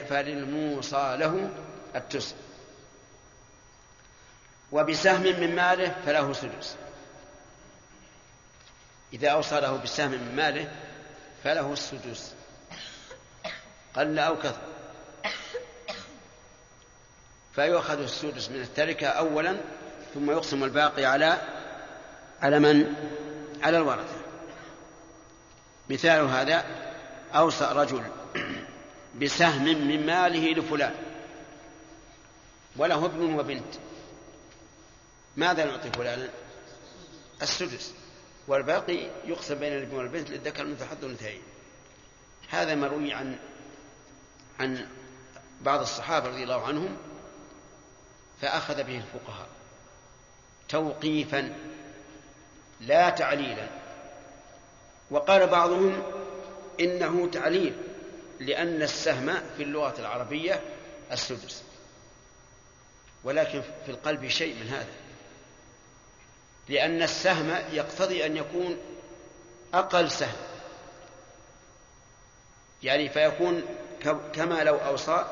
[0.08, 1.50] فللموصى له
[1.96, 2.36] التسع.
[4.72, 6.76] وبسهم من ماله فله سدس.
[9.12, 10.72] إذا أوصى له بسهم من ماله
[11.44, 12.34] فله السدس.
[13.96, 14.60] قل أو كثر.
[17.54, 19.56] فيؤخذ السدس من التركة أولا
[20.14, 21.38] ثم يقسم الباقي على
[22.42, 22.94] على من؟
[23.62, 24.20] على الورثة.
[25.90, 26.64] مثال هذا
[27.34, 28.02] أوصى رجل
[29.14, 30.94] بسهم من ماله لفلان
[32.76, 33.74] وله ابن وبنت.
[35.36, 36.28] ماذا نعطي فلانا
[37.42, 37.94] السدس.
[38.48, 41.42] والباقي يقسم بين الابن والبنت للذكر حظ الانثيين
[42.50, 43.38] هذا مروي عن
[44.60, 44.86] عن
[45.60, 46.96] بعض الصحابة رضي الله عنهم
[48.40, 49.48] فأخذ به الفقهاء
[50.68, 51.54] توقيفا
[52.80, 53.68] لا تعليلا.
[55.10, 56.02] وقال بعضهم
[56.80, 57.76] إنه تعليل
[58.40, 60.60] لأن السهم في اللغة العربية
[61.12, 61.62] السدس.
[63.24, 64.92] ولكن في القلب شيء من هذا.
[66.68, 68.78] لأن السهم يقتضي أن يكون
[69.74, 70.36] أقل سهم.
[72.82, 73.62] يعني فيكون
[74.32, 75.26] كما لو أوصى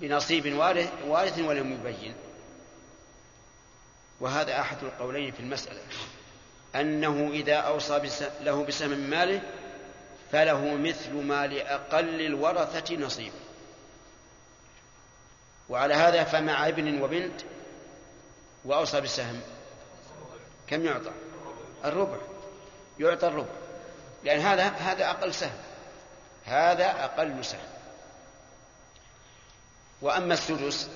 [0.00, 2.14] بنصيب وارث, وارث ولم يبين.
[4.20, 5.80] وهذا أحد القولين في المسألة.
[6.74, 9.42] أنه إذا أوصى له بسهم من ماله
[10.32, 13.32] فله مثل ما لأقل الورثة نصيب.
[15.68, 17.40] وعلى هذا فمع ابن وبنت
[18.64, 19.40] وأوصى بسهم.
[20.66, 21.10] كم يعطى؟
[21.84, 22.18] الربع.
[22.98, 23.54] يعطى الربع.
[24.24, 25.58] لأن هذا هذا أقل سهم.
[26.44, 27.60] هذا أقل سهم.
[30.02, 30.88] وأما السدس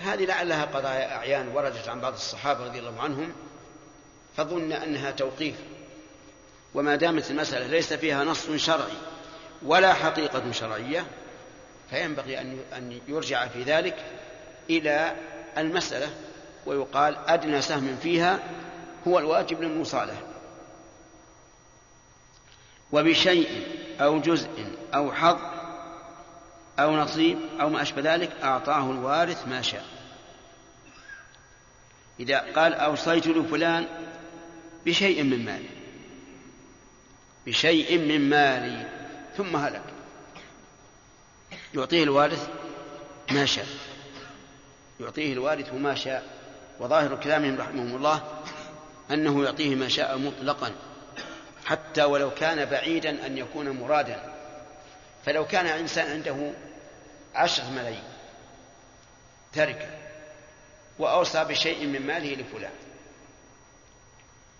[0.00, 3.32] فهذه لعلها قضايا أعيان وردت عن بعض الصحابة رضي الله عنهم
[4.36, 5.56] فظن أنها توقيف.
[6.74, 8.96] وما دامت المسألة ليس فيها نص شرعي
[9.62, 11.06] ولا حقيقة شرعية
[11.90, 12.40] فينبغي
[12.72, 13.96] أن يرجع في ذلك
[14.70, 15.16] إلى
[15.58, 16.08] المسألة
[16.66, 18.38] ويقال أدنى سهم فيها
[19.08, 20.31] هو الواجب للمصالحة.
[22.92, 23.66] وبشيء
[24.00, 24.48] أو جزء
[24.94, 25.38] أو حظ
[26.78, 29.86] أو نصيب أو ما أشبه ذلك أعطاه الوارث ما شاء.
[32.20, 33.86] إذا قال أوصيت لفلان
[34.86, 35.68] بشيء من مالي
[37.46, 38.88] بشيء من مالي
[39.36, 39.82] ثم هلك.
[41.74, 42.48] يعطيه الوارث
[43.30, 43.66] ما شاء.
[45.00, 46.26] يعطيه الوارث ما شاء.
[46.80, 48.22] وظاهر كلامهم رحمهم الله
[49.10, 50.72] أنه يعطيه ما شاء مطلقا.
[51.66, 54.34] حتى ولو كان بعيدا أن يكون مرادا.
[55.26, 56.52] فلو كان إنسان عنده
[57.34, 58.04] عشرة ملايين
[59.52, 59.90] تركة
[60.98, 62.72] وأوصى بشيء من ماله لفلان.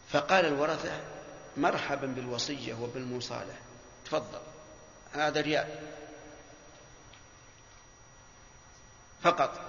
[0.09, 1.01] فقال الورثة
[1.57, 3.55] مرحبا بالوصية وبالمصالح
[4.05, 4.41] تفضل.
[5.13, 5.69] هذا ريال
[9.23, 9.61] فقط.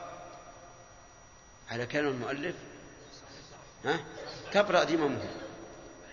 [1.72, 2.56] على كلام المؤلف؟
[3.86, 4.00] ها؟
[4.52, 5.43] تبرأ ذممهم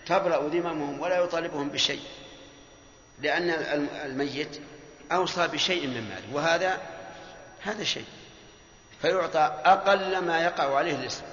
[0.05, 2.01] تبرأ ذممهم ولا يطالبهم بشيء
[3.21, 3.49] لأن
[4.05, 4.61] الميت
[5.11, 6.81] أوصى بشيء من ماله وهذا
[7.61, 8.05] هذا شيء.
[9.01, 11.23] فيعطى أقل ما يقع عليه الاسم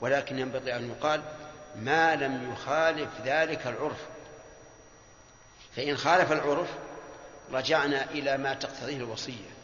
[0.00, 1.22] ولكن ينبغي أن يقال
[1.76, 4.00] ما لم يخالف ذلك العرف.
[5.76, 6.68] فإن خالف العرف
[7.52, 9.56] رجعنا إلى ما تقتضيه الوصية.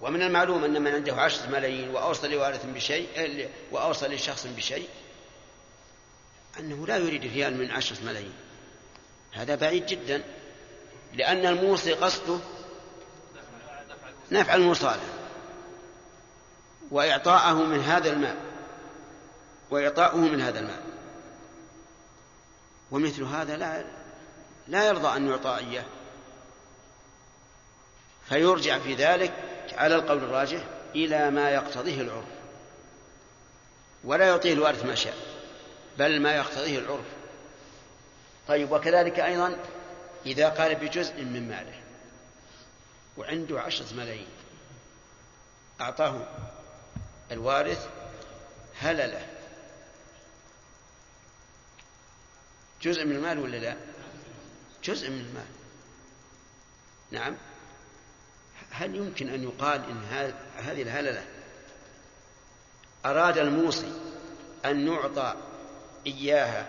[0.00, 4.88] ومن المعلوم أن من عنده عشرة ملايين وأوصى لوارث بشيء وأوصى لشخص بشيء
[6.58, 8.34] أنه لا يريد ريال من عشرة ملايين.
[9.32, 10.22] هذا بعيد جدا
[11.14, 12.38] لأن الموصي قصده
[14.32, 15.04] نفع المصالح
[16.90, 18.36] وإعطاءه من هذا المال
[19.70, 20.80] وإعطاؤه من هذا المال.
[22.90, 23.84] ومثل هذا لا
[24.68, 25.84] لا يرضى أن يعطى إياه.
[28.28, 29.32] فيرجع في ذلك
[29.72, 30.60] على القول الراجح
[30.94, 32.24] إلى ما يقتضيه العرف
[34.04, 35.35] ولا يعطيه الوارث ما شاء.
[35.98, 37.06] بل ما يقتضيه العرف.
[38.48, 39.58] طيب وكذلك أيضا
[40.26, 41.80] إذا قال بجزء من ماله
[43.16, 44.28] وعنده عشرة ملايين
[45.80, 46.28] أعطاه
[47.32, 47.88] الوارث
[48.78, 49.26] هلله.
[52.82, 53.76] جزء من المال ولا لا؟
[54.84, 55.46] جزء من المال.
[57.10, 57.36] نعم.
[58.70, 60.04] هل يمكن أن يقال إن
[60.56, 61.24] هذه الهللة
[63.06, 63.92] أراد الموصي
[64.64, 65.34] أن يعطى
[66.06, 66.66] إياها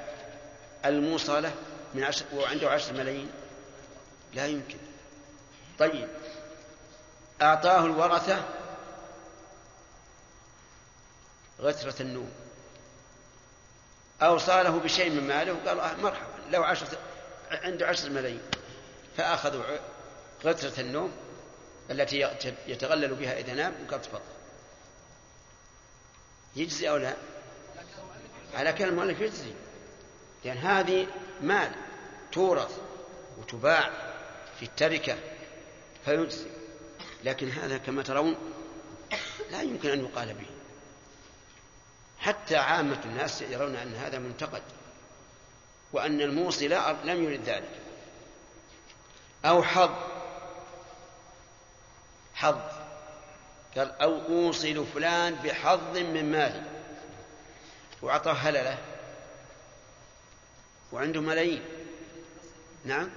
[0.86, 1.54] الموصلة
[1.94, 3.32] من عشر وعنده عشر ملايين.
[4.34, 4.78] لا يمكن.
[5.80, 6.10] طيب.
[7.42, 8.44] أعطاه الورثة
[11.62, 12.32] غترة النوم.
[14.22, 16.98] أوصى له بشيء من ماله وقال آه مرحبا لو عشرة
[17.52, 18.42] عنده عشر ملايين.
[19.18, 19.64] فأخذوا
[20.46, 21.12] غترة النوم
[21.92, 22.36] التي
[22.68, 24.22] يتغلل بها إذا نام وقال تفضل.
[26.56, 27.14] يجزي أو لا؟
[28.56, 29.54] على كلام المؤلف يجزي.
[30.46, 31.08] لأن هذه
[31.42, 31.72] مال
[32.32, 32.80] تورث
[33.38, 33.92] وتباع
[34.60, 35.18] في التركة
[36.06, 36.48] فيجزي.
[37.24, 38.36] لكن هذا كما ترون
[39.52, 40.48] لا يمكن أن يقال به.
[42.20, 44.62] حتى عامة الناس يرون أن هذا منتقد
[45.94, 46.68] وأن الموصي
[47.04, 47.82] لم يرد ذلك.
[49.46, 49.92] أو حظ.
[52.34, 52.62] حظ.
[53.78, 56.77] قال أو أوصل فلان بحظ من مالي
[58.02, 58.78] وأعطاه هللة.
[60.92, 61.64] وعنده ملايين.
[62.86, 63.10] نعم؟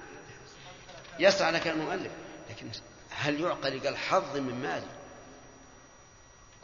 [1.18, 2.12] يسعى لك المؤلف.
[2.50, 2.70] لكن
[3.10, 4.86] هل يعقل قال حظ من مالي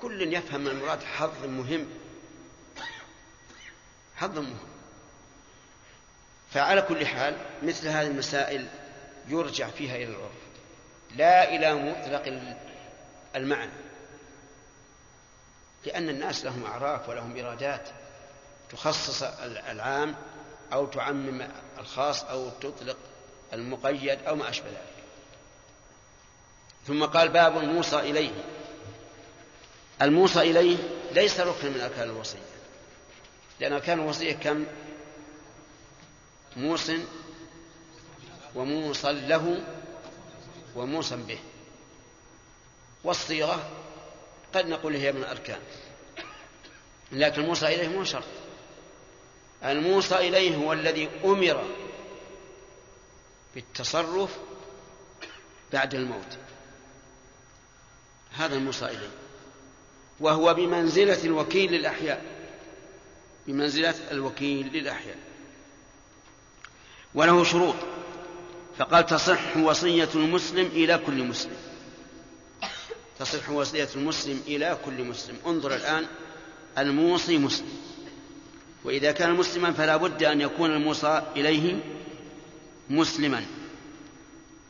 [0.01, 1.89] كل يفهم المراد حظ مهم.
[4.17, 4.69] حظ مهم.
[6.53, 8.69] فعلى كل حال مثل هذه المسائل
[9.29, 10.33] يرجع فيها إلى العرف.
[11.17, 12.41] لا إلى مطلق
[13.37, 13.73] المعنى.
[15.85, 17.89] لأن الناس لهم أعراف ولهم إرادات.
[18.71, 19.23] تخصص
[19.71, 20.15] العام
[20.73, 21.49] أو تعمم
[21.79, 22.97] الخاص أو تطلق
[23.53, 24.97] المقيد أو ما أشبه ذلك.
[26.87, 28.45] ثم قال باب الموصى إليه.
[30.03, 30.77] الموصى إليه
[31.13, 32.39] ليس ركنا من أركان الوصية.
[33.61, 34.67] لأن أركان الوصية كم؟
[36.57, 36.91] موص
[38.55, 39.65] وموصى له
[40.75, 41.39] وموصى به.
[43.05, 43.71] والصيغة
[44.55, 45.61] قد نقول هي من الأركان.
[47.13, 48.25] لكن الموصى إليه مو شرط.
[49.65, 51.65] الموصى إليه هو الذي أمر
[53.55, 54.37] بالتصرف
[55.73, 56.39] بعد الموت.
[58.33, 59.11] هذا الموصى إليه.
[60.21, 62.25] وهو بمنزلة الوكيل للأحياء.
[63.47, 65.19] بمنزلة الوكيل للأحياء.
[67.15, 67.75] وله شروط.
[68.79, 71.57] فقال تصح وصية المسلم إلى كل مسلم.
[73.19, 75.37] تصح وصية المسلم إلى كل مسلم.
[75.47, 76.07] انظر الآن
[76.79, 77.96] الموصي مسلم.
[78.87, 81.79] وإذا كان مسلما فلا بد أن يكون الموصى إليه
[82.91, 83.45] مسلما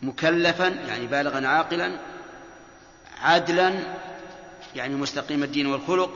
[0.03, 2.01] مكلفا يعني بالغا عاقلا
[3.19, 3.97] عدلا
[4.77, 6.11] يعني مستقيم الدين والخلق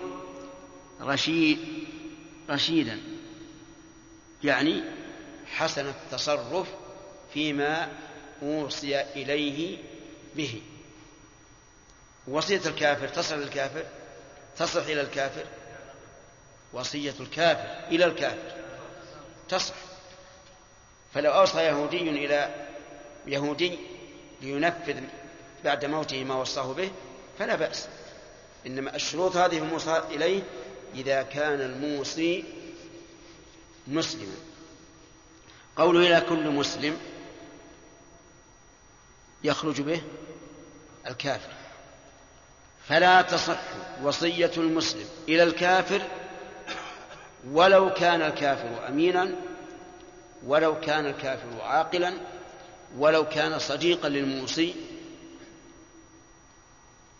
[1.00, 1.58] رشيد
[2.50, 3.00] رشيدا
[4.44, 4.82] يعني
[5.46, 6.68] حسن التصرف
[7.34, 7.88] فيما
[8.42, 9.78] أوصي إليه
[10.36, 10.62] به.
[12.28, 13.84] وصية الكافر تصل للكافر
[14.58, 15.44] تصح إلى الكافر
[16.72, 18.52] وصية الكافر إلى الكافر.
[19.48, 19.74] تصح.
[21.14, 22.66] فلو أوصى يهودي إلى
[23.26, 23.78] يهودي
[24.42, 25.00] لينفذ
[25.64, 26.90] بعد موته ما وصاه به
[27.38, 27.88] فلا بأس.
[28.66, 30.42] إنما الشروط هذه الموصى إليه
[30.94, 32.44] إذا كان الموصي
[33.86, 34.36] مسلما.
[35.76, 36.98] قوله إلى كل مسلم
[39.44, 40.02] يخرج به
[41.06, 41.52] الكافر.
[42.88, 43.60] فلا تصح
[44.02, 46.02] وصية المسلم إلى الكافر
[47.48, 49.34] ولو كان الكافر أمينا
[50.46, 52.12] ولو كان الكافر عاقلا
[52.96, 54.74] ولو كان صديقا للموصي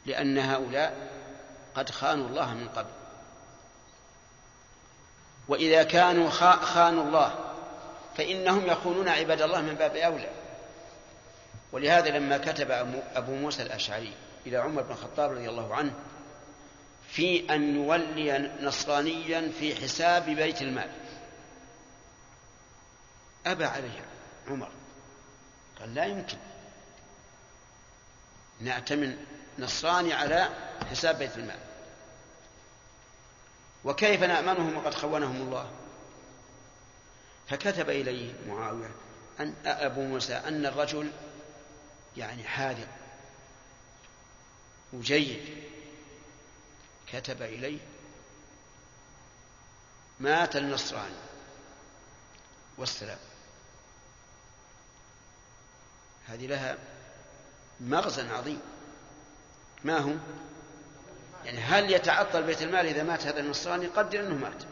[0.07, 1.11] لأن هؤلاء
[1.75, 2.91] قد خانوا الله من قبل.
[5.49, 6.31] وإذا كانوا
[6.61, 7.35] خانوا الله
[8.17, 10.31] فإنهم يخونون عباد الله من باب أولى.
[11.73, 12.71] ولهذا لما كتب
[13.15, 14.13] أبو موسى الأشعري
[14.47, 15.93] إلى عمر بن الخطاب رضي الله عنه
[17.11, 20.91] في أن يولي نصرانيا في حساب بيت المال.
[23.47, 24.05] أبى عليه
[24.49, 24.71] عمر.
[25.81, 26.37] قال لا يمكن.
[28.61, 29.25] نأتمن
[29.59, 30.49] نصراني على
[30.91, 31.59] حساب بيت المال.
[33.85, 35.71] وكيف نأمنهم وقد خونهم الله؟
[37.49, 38.91] فكتب إليه معاوية
[39.41, 41.11] أن أبو موسى أن الرجل
[42.17, 42.89] يعني حاذق
[44.93, 45.70] وجيد.
[47.13, 47.79] كتب إليه
[50.21, 51.15] مات النصراني.
[52.79, 53.19] والسلام.
[56.29, 56.77] هذه لها
[57.81, 58.61] مغزى عظيم.
[59.85, 60.13] ما هو
[61.45, 64.63] يعني هل يتعطل بيت المال إذا مات هذا النصراني؟ قدر أنه مات.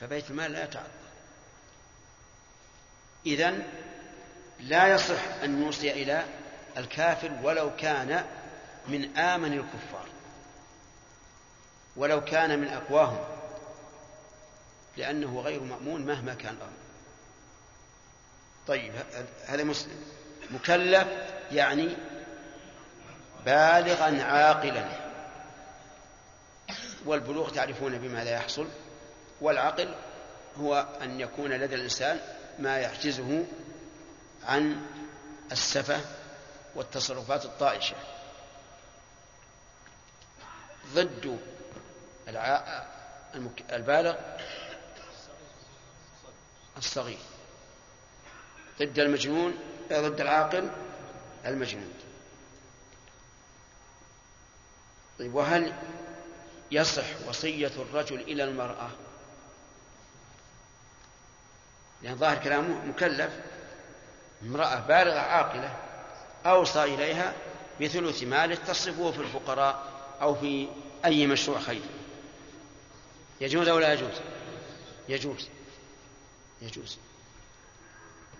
[0.00, 0.88] فبيت المال لا يتعطل.
[3.26, 3.66] إذن
[4.60, 6.24] لا يصح أن يوصي إلى
[6.76, 8.37] الكافر ولو كان
[8.88, 10.06] من آمن الكفار.
[11.96, 13.24] ولو كان من أقواهم
[14.96, 16.72] لأنه غير مأمون مهما كان الأمر.
[18.66, 18.92] طيب
[19.46, 20.04] هذا مسلم.
[20.50, 21.08] مكلف
[21.52, 21.96] يعني
[23.46, 25.08] بالغا عاقلا.
[27.06, 28.68] والبلوغ تعرفون بماذا يحصل؟
[29.40, 29.94] والعقل
[30.60, 32.20] هو أن يكون لدى الإنسان
[32.58, 33.44] ما يحجزه
[34.44, 34.86] عن
[35.52, 36.00] السفة
[36.74, 37.96] والتصرفات الطائشة.
[40.94, 41.38] ضد
[43.72, 44.14] البالغ
[46.76, 47.18] الصغير.
[48.78, 49.58] ضد المجنون
[49.92, 50.70] ضد العاقل
[51.46, 51.92] المجنون.
[55.18, 55.72] طيب وهل
[56.70, 58.90] يصح وصية الرجل إلى المرأة؟
[62.02, 63.32] لأن ظاهر كلامه مكلف.
[64.42, 65.76] امرأة بالغة عاقلة
[66.46, 67.32] أوصى إليها
[67.80, 69.97] بثلث ماله تصرفه في الفقراء.
[70.22, 70.68] أو في
[71.04, 71.80] أي مشروع خير.
[73.40, 74.14] يجوز أو لا يجوز؟
[75.08, 75.48] يجوز.
[76.62, 76.98] يجوز.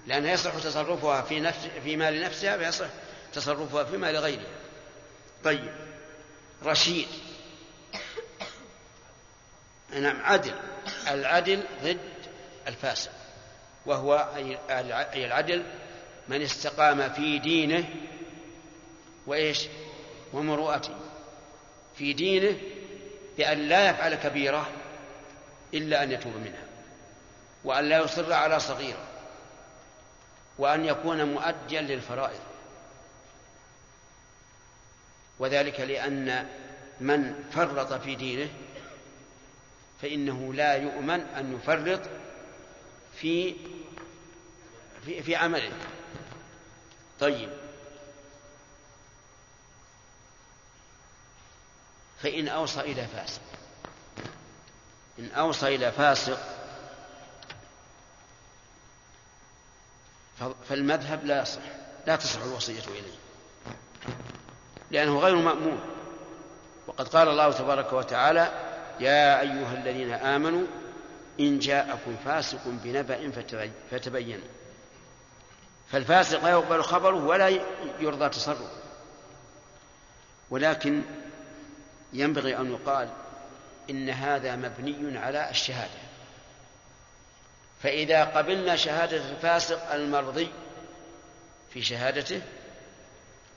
[0.06, 2.86] لأنها يصح تصرفها في نفس في مال نفسها ويصح
[3.32, 4.46] تصرفها في مال غيرها.
[5.44, 5.74] طيب.
[6.64, 7.08] رشيد.
[9.90, 10.54] نعم عدل.
[11.08, 11.98] العدل ضد
[12.66, 13.12] الفاسق.
[13.86, 15.64] وهو أي العدل
[16.28, 17.88] من استقام في دينه
[19.26, 19.66] وإيش؟
[20.32, 21.07] ومروءته.
[21.98, 22.58] في دينه
[23.38, 24.70] بأن لا يفعل كبيرة
[25.74, 26.64] إلا أن يتوب منها
[27.64, 29.06] وأن لا يصر على صغيرة
[30.58, 32.40] وأن يكون مؤديا للفرائض.
[35.38, 36.46] وذلك لأن
[37.00, 38.48] من فرط في دينه
[40.02, 42.00] فإنه لا يؤمن أن يفرط
[43.20, 43.54] في
[45.04, 45.72] في, في عمله.
[47.20, 47.67] طيب.
[52.22, 53.40] فإن أوصى إلى فاسق.
[55.18, 56.38] إن أوصى إلى فاسق
[60.68, 61.60] فالمذهب لا يصح.
[62.06, 63.18] لا تصح الوصية إليه.
[64.90, 65.80] لأنه غير مأمون.
[66.86, 68.52] وقد قال الله تبارك وتعالى
[69.00, 70.66] يا أيها الذين آمنوا
[71.40, 73.30] إن جاءكم فاسق بنبأ
[73.90, 74.48] فتبينوا
[75.92, 77.48] فالفاسق لا يقبل خبره ولا
[78.00, 78.68] يرضى تصرفه.
[80.50, 81.02] ولكن
[82.12, 83.08] ينبغي أن يقال
[83.90, 86.00] إن هذا مبني على الشهادة.
[87.82, 90.50] فإذا قبلنا شهادة الفاسق المرضي
[91.70, 92.42] في شهادته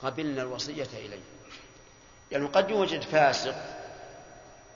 [0.02, 1.20] قبلنا الوصية إليه.
[2.30, 3.54] يعني قد يوجد فاسق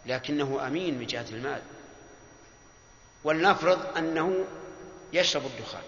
[0.06, 1.62] لكنه أمين من جهة المال.
[3.24, 4.44] ولنفرض أنه
[5.12, 5.82] يشرب الدخان.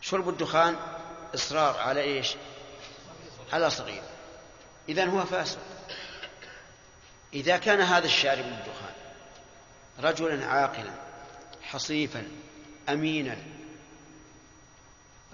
[0.00, 0.76] شرب الدخان
[1.34, 2.34] إصرار على إيش؟
[3.52, 4.02] على صغير
[4.90, 5.58] إذن هو فاسق.
[7.34, 8.94] إذا كان هذا الشارب للدخان
[9.98, 10.92] رجلا عاقلا
[11.62, 12.28] حصيفا
[12.88, 13.36] أمينا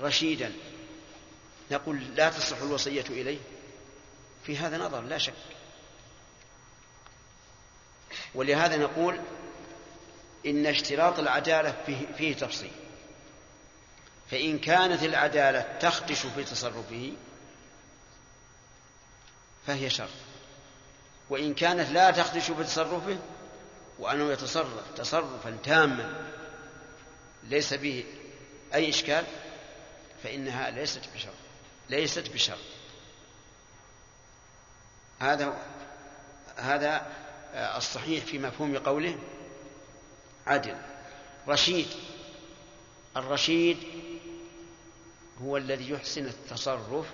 [0.01, 0.53] رشيدا
[1.71, 3.39] نقول لا تصح الوصية إليه
[4.45, 5.33] في هذا نظر لا شك.
[8.35, 9.21] ولهذا نقول
[10.47, 12.73] إن اشتراط العدالة فيه, فيه تفصيل.
[14.31, 17.13] فإن كانت العدالة تخدش في تصرفه
[19.67, 20.09] فهي شر.
[21.31, 23.19] وإن كانت لا تخدش في تصرفه
[23.99, 26.31] وأنه يتصرف تصرفا تاما
[27.43, 28.05] ليس به
[28.75, 29.25] أي إشكال
[30.23, 31.33] فإنها ليست بشر
[31.91, 32.59] ليست بشر.
[35.19, 35.59] هذا
[36.57, 37.07] هذا
[37.55, 39.19] الصحيح في مفهوم قوله
[40.47, 40.77] عدل.
[41.49, 41.89] رشيد
[43.17, 43.79] الرشيد
[45.43, 47.07] هو الذي يحسن التصرف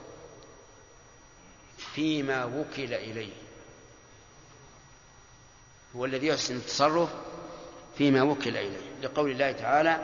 [1.94, 3.32] فيما وكل إليه.
[5.96, 7.08] هو الذي يحسن التصرف
[7.98, 8.92] فيما وكل إليه.
[9.02, 10.00] لقول الله تعالى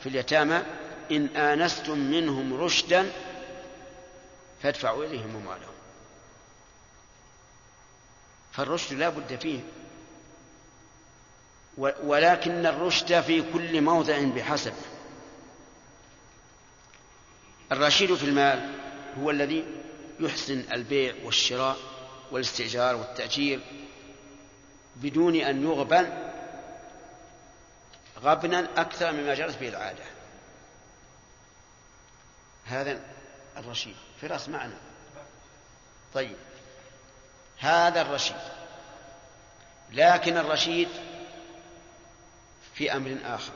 [0.00, 0.62] في اليتامى
[1.10, 3.12] إن آنستم منهم رشدا
[4.62, 5.74] فادفعوا إليهم أموالهم.
[8.52, 9.60] فالرشد لا بد فيه.
[11.78, 14.72] ولكن الرشد في كل موضع بحسب.
[17.72, 18.70] الرشيد في المال
[19.20, 19.64] هو الذي
[20.20, 21.76] يحسن البيع والشراء
[22.30, 23.60] والاستئجار والتأجير
[24.96, 26.30] بدون أن يغبن
[28.22, 30.04] غبنا أكثر مما جرت به العادة.
[32.64, 33.00] هذا
[33.56, 33.96] الرشيد.
[34.20, 34.74] في رأس معنى
[36.14, 36.36] طيب.
[37.58, 38.36] هذا الرشيد.
[39.92, 40.88] لكن الرشيد
[42.74, 43.52] في أمر آخر.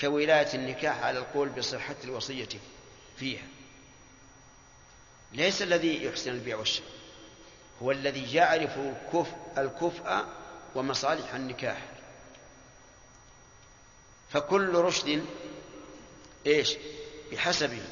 [0.00, 2.48] كولاية النكاح على القول بصحة الوصية
[3.16, 3.42] فيها.
[5.32, 6.88] ليس الذي يحسن البيع والشراء
[7.82, 10.24] هو الذي يعرف الكفء, الكفء
[10.74, 11.78] ومصالح النكاح.
[14.30, 15.24] فكل رشد
[16.46, 16.76] إيش؟
[17.32, 17.82] بحسبه.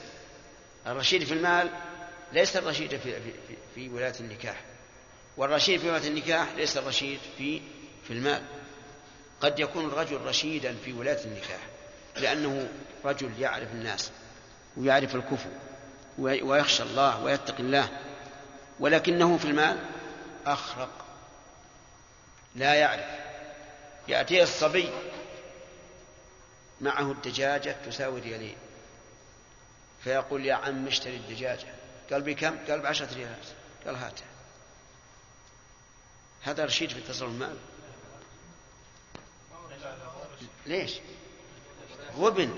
[0.86, 1.70] الرشيد في المال
[2.32, 3.32] ليس الرشيد في, في,
[3.74, 4.64] في, ولاية النكاح.
[5.36, 7.62] والرشيد في ولاية النكاح ليس الرشيد في
[8.04, 8.42] في المال.
[9.40, 11.60] قد يكون الرجل رشيدا في ولاية النكاح
[12.16, 12.68] لأنه
[13.04, 14.10] رجل يعرف الناس
[14.76, 15.48] ويعرف الكفو
[16.18, 17.98] ويخشى الله ويتقي الله.
[18.80, 19.84] ولكنه في المال
[20.46, 20.90] أخرق.
[22.54, 23.18] لا يعرف.
[24.08, 24.90] يأتيه الصبي
[26.80, 28.56] معه الدجاجة تساوي ريالين.
[30.04, 31.74] فيقول يا عم اشتري الدجاجة.
[32.12, 33.46] قال بكم؟ قال بعشرة ريالات
[33.86, 34.26] قال هاتها
[36.42, 37.56] هذا رشيد في تصرف المال.
[40.66, 40.92] ليش؟
[42.16, 42.54] غبن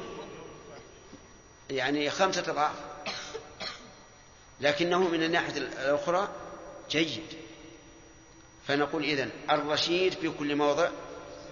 [1.70, 2.89] يعني خمسة أضعاف.
[4.60, 6.28] لكنه من الناحية الأخرى
[6.90, 7.26] جيد.
[8.66, 10.88] فنقول إذن الرشيد في كل موضع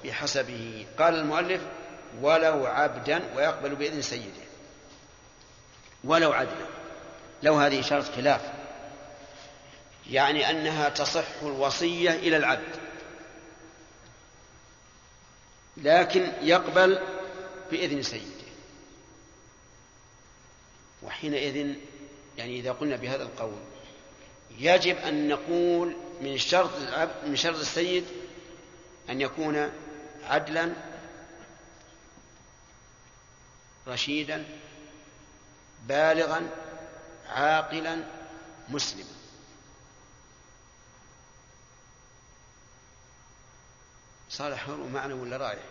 [0.04, 0.86] بحسبه.
[0.98, 1.62] قال المؤلف
[2.20, 4.48] ولو عبدا ويقبل بإذن سيده.
[6.04, 6.66] ولو عدلا
[7.42, 8.40] لو هذه شرط خلاف.
[10.10, 12.76] يعني أنها تصح الوصية إلى العبد.
[15.76, 16.98] لكن يقبل
[17.70, 18.48] بإذن سيده.
[21.02, 21.74] وحينئذ
[22.38, 23.58] يعني إذا قلنا بهذا القول
[24.58, 28.04] يجب أن نقول من شرط العبد من شرط السيد
[29.10, 29.72] أن يكون
[30.24, 30.72] عدلا
[33.86, 34.44] رشيدا
[35.86, 36.50] بالغا
[37.26, 38.04] عاقلا
[38.68, 39.18] مسلما.
[44.30, 45.64] صالح حر معنا ولا رايح؟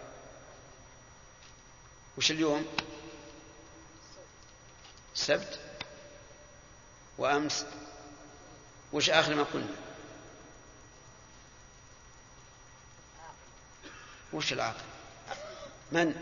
[2.18, 2.66] وش اليوم؟
[5.16, 5.67] السبت
[7.18, 7.66] وأمس.
[8.94, 9.76] وش آخر ما قلنا؟
[14.34, 14.84] وش العاقل
[15.92, 16.16] من؟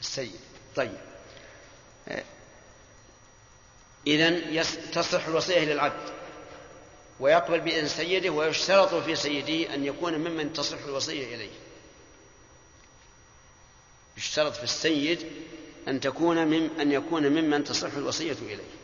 [0.00, 0.40] السيد.
[0.76, 0.98] طيب.
[4.06, 6.14] إذن تصح الوصية للعبد
[7.20, 11.50] ويقبل بإذن سيده ويشترط في سيده أن يكون ممن تصح الوصية إليه.
[14.16, 15.26] يشترط في السيد
[15.88, 18.83] أن تكون من أن يكون ممن تصح الوصية إليه.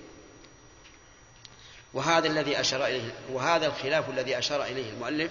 [1.95, 5.31] وهذا الذي أشار إليه وهذا الخلاف الذي أشار إليه المؤلف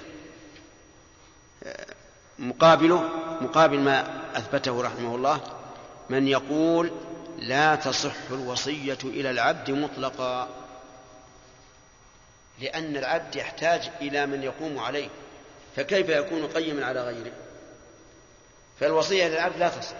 [2.40, 3.02] مقابله
[3.42, 5.42] مقابل ما أثبته رحمه الله
[6.10, 6.92] من يقول
[7.38, 10.50] لا تصح الوصية إلى العبد مطلقا
[12.60, 15.10] لأن العبد يحتاج إلى من يقوم عليه
[15.76, 17.32] فكيف يكون قيما على غيره؟
[18.80, 19.96] فالوصية للعبد لا تصح.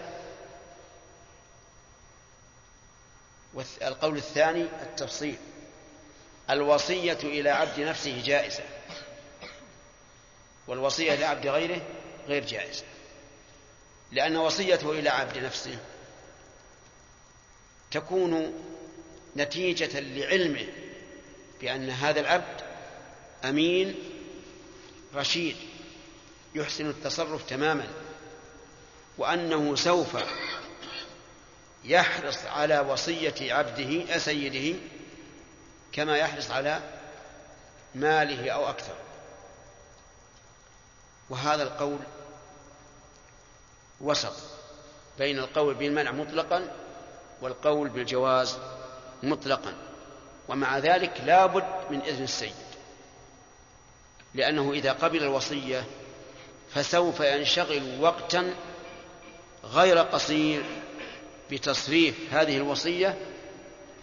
[3.54, 5.36] والقول الثاني التفصيل.
[6.50, 8.64] الوصية إلى عبد نفسه جائزة.
[10.68, 11.82] والوصية لعبد غيره
[12.28, 12.84] غير جائزة.
[14.12, 15.78] لأن وصيته إلى عبد نفسه
[17.90, 18.52] تكون
[19.36, 20.66] نتيجة لعلمه
[21.60, 22.60] بأن هذا العبد
[23.44, 23.94] أمين
[25.14, 25.56] رشيد
[26.54, 27.86] يحسن التصرف تماما
[29.18, 30.16] وأنه سوف
[31.84, 34.78] يحرص على وصية عبده سيده
[35.92, 36.80] كما يحرص على
[37.94, 38.94] ماله أو أكثر.
[41.30, 41.98] وهذا القول
[44.00, 44.36] وسط
[45.18, 46.68] بين القول بالمنع مطلقا
[47.42, 48.58] والقول بالجواز
[49.22, 49.74] مطلقا.
[50.48, 52.54] ومع ذلك لا بد من إذن السيد
[54.34, 55.84] لأنه إذا قبل الوصية
[56.74, 58.54] فسوف ينشغل وقتا
[59.64, 60.62] غير قصير
[61.50, 63.18] بتصريف هذه الوصية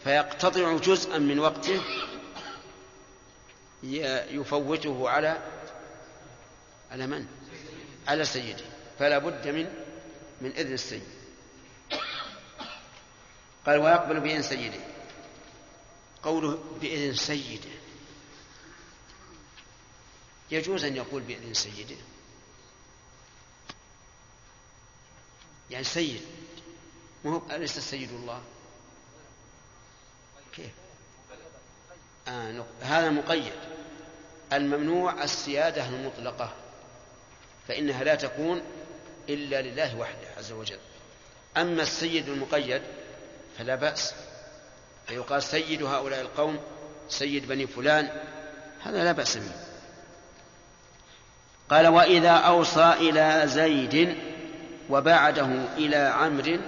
[0.08, 1.82] فيقتطع جزءا من وقته
[3.84, 5.43] يفوته على
[6.91, 7.28] على من؟
[8.08, 8.66] على سيده.
[8.99, 9.66] فلا بد من
[10.41, 11.03] من إذن السيد.
[13.66, 14.80] قال ويقبل بإذن سيده.
[16.24, 17.72] قوله بإذن سيده.
[20.51, 21.97] يجوز أن يقول بإذن سيده.
[25.70, 26.22] يعني سيد.
[27.26, 28.41] أليس السيد الله؟
[30.58, 30.72] كيف
[32.28, 33.53] آه هذا مقيد.
[34.53, 36.53] الممنوع السيادة المطلقة
[37.68, 38.62] فإنها لا تكون
[39.30, 40.80] إلا لله وحده عز وجل.
[41.58, 42.82] أما السيد المقيد
[43.58, 44.14] فلا بأس.
[45.08, 46.60] فيقال سيد هؤلاء القوم
[47.10, 48.10] سيد بني فلان
[48.84, 49.66] هذا لا بأس منه.
[51.70, 54.18] قال وإذا أوصى إلى زيد
[54.89, 55.47] وبعده
[55.78, 56.60] إلى عمرو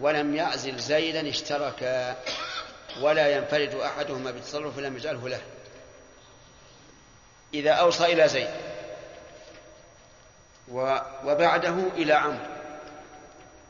[0.00, 2.16] ولم يعزل زيدا اشتركا.
[3.00, 5.42] ولا ينفرد أحدهما بالتصرف لم يجعله له.
[7.54, 8.50] إذا أوصى إلى زيد
[11.24, 12.46] وبعده إلى عمرو.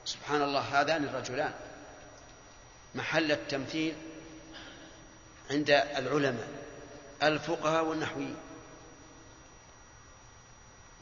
[0.05, 1.53] سبحان الله هذان الرجلان.
[2.95, 3.95] محل التمثيل
[5.51, 6.49] عند العلماء
[7.23, 8.37] الفقهاء والنحويين.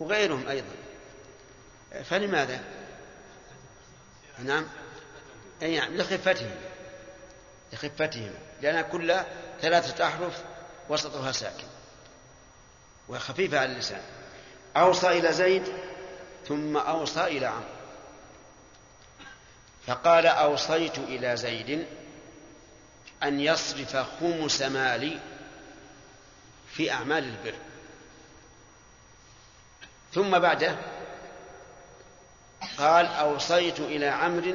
[0.00, 0.74] وغيرهم أيضا.
[2.04, 2.60] فلماذا؟
[4.38, 4.66] نعم.
[5.62, 6.50] أي نعم لخفتهم
[7.72, 9.26] لخفتهما لأنها كلها
[9.60, 10.42] ثلاثة أحرف
[10.88, 11.66] وسطها ساكن
[13.08, 14.02] وخفيفة على اللسان.
[14.76, 15.72] أوصى إلى زيد
[16.48, 17.78] ثم أوصى إلى عمرو.
[19.86, 21.86] فقال أوصيت إلى زيد
[23.22, 25.18] أن يصرف خمس مالي
[26.72, 27.54] في أعمال البر.
[30.14, 30.76] ثم بعده
[32.78, 34.54] قال أوصيت إلى عمرو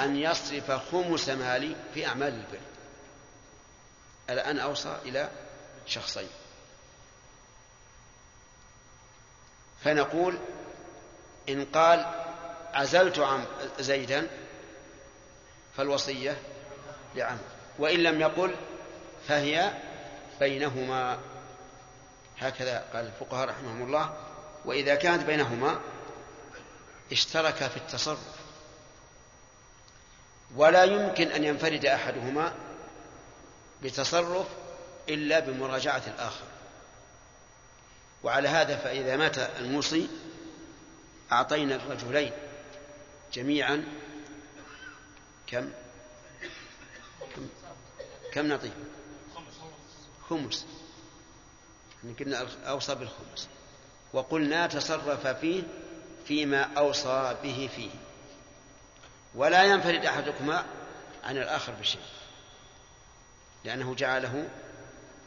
[0.00, 2.60] أن يصرف خمس مالي في أعمال البر.
[4.30, 5.30] الآن أوصى إلى
[5.86, 6.28] شخصين.
[9.84, 10.38] فنقول
[11.48, 12.24] إن قال
[12.74, 13.44] عزلت عن
[13.78, 14.28] زيدا
[15.76, 16.36] فالوصية
[17.14, 17.44] لعمرو
[17.78, 18.54] وإن لم يقل
[19.28, 19.72] فهي
[20.40, 21.18] بينهما.
[22.38, 24.16] هكذا قال الفقهاء رحمهم الله.
[24.64, 25.80] وإذا كانت بينهما
[27.12, 28.43] اشتركا في التصرف.
[30.56, 32.54] ولا يمكن أن ينفرد أحدهما
[33.82, 34.46] بتصرف
[35.08, 36.44] إلا بمراجعة الآخر.
[38.22, 40.08] وعلى هذا فإذا مات الموصي
[41.32, 42.32] أعطينا الرجلين
[43.32, 43.84] جميعا.
[45.46, 45.70] كم؟
[47.36, 47.48] كم,
[48.32, 48.58] كم
[50.30, 50.66] خمس.
[52.04, 53.48] يعني قلنا أوصى بالخمس.
[54.12, 55.62] وقلنا تصرف فيه
[56.26, 57.90] فيما أوصى به فيه.
[59.34, 60.64] ولا ينفرد أحدكما
[61.24, 62.00] عن الآخر بشيء
[63.64, 64.48] لأنه جعله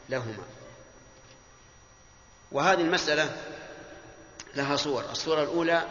[0.08, 0.44] لهما.
[2.52, 3.36] وهذه المسألة
[4.54, 5.04] لها صور.
[5.10, 5.86] الصورة الأولى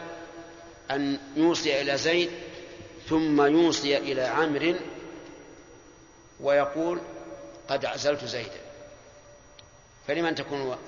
[0.90, 2.30] أن يوصي إلى زيد
[3.08, 4.74] ثم يوصي إلى عمرو
[6.40, 7.00] ويقول
[7.68, 8.60] قد عزلت زيدا.
[10.08, 10.78] فلمن تكون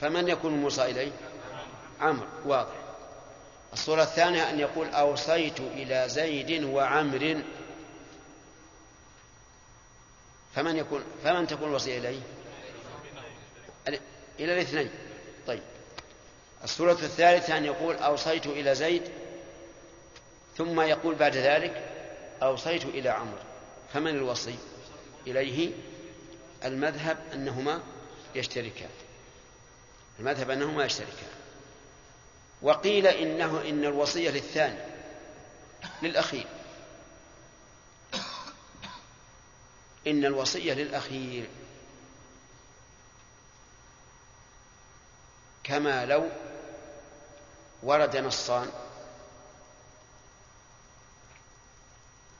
[0.00, 1.12] فمن يكون الموصى إليه؟
[2.00, 2.26] عمرو.
[2.44, 2.83] واضح.
[3.74, 7.42] الصورة الثانية أن يقول أوصيت إلى زيد وعمر.
[10.54, 12.20] فمن يكون فمن تكون الوصية إليه؟
[14.40, 14.90] إلى الاثنين.
[15.46, 15.62] طيب.
[16.64, 19.02] الصورة الثالثة أن يقول أوصيت إلى زيد
[20.56, 21.90] ثم يقول بعد ذلك
[22.42, 23.38] أوصيت إلى عمرو
[23.92, 24.54] فمن الوصي؟
[25.26, 25.70] إليه
[26.64, 27.80] المذهب أنهما
[28.34, 28.90] يشتركان.
[30.18, 31.33] المذهب أنهما يشتركان.
[32.62, 34.78] وقيل إنه إن الوصية للثاني
[36.02, 36.46] للأخير.
[40.06, 41.48] إن الوصية للأخير.
[45.64, 46.28] كما لو
[47.82, 48.70] ورد نصان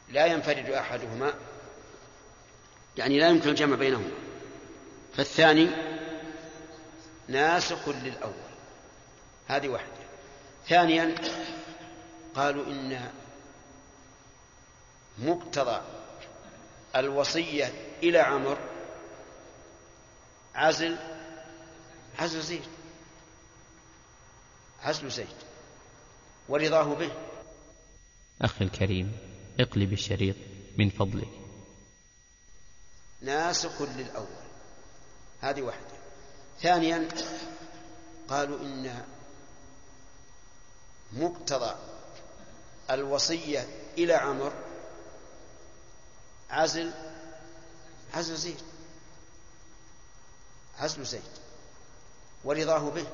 [0.08, 1.34] لا ينفرد أحدهما
[2.96, 4.10] يعني لا يمكن الجمع بينهما.
[5.16, 5.70] فالثاني
[7.28, 8.34] ناسخ للأول.
[9.48, 10.03] هذه واحدة.
[10.68, 11.14] ثانيا
[12.34, 13.10] قالوا إن
[15.18, 15.82] مقتضى
[16.96, 18.58] الوصية إلى عمر
[20.54, 20.96] عزل
[22.18, 22.64] عزل زيد
[24.82, 25.26] عزل زيد
[26.48, 27.12] ورضاه به.
[28.42, 29.12] أخي الكريم
[29.60, 30.36] اقلب الشريط
[30.78, 31.28] من فضلك.
[33.22, 34.44] ناسخ للأول.
[35.40, 35.94] هذه واحدة.
[36.60, 37.08] ثانيا
[38.28, 39.04] قالوا إن
[41.16, 41.76] مقتضى
[42.90, 44.52] الوصية إلى عمر
[46.50, 46.92] عزل
[48.14, 48.60] عزل زيد.
[50.78, 51.22] عزل زيد.
[52.44, 53.06] ورضاه به.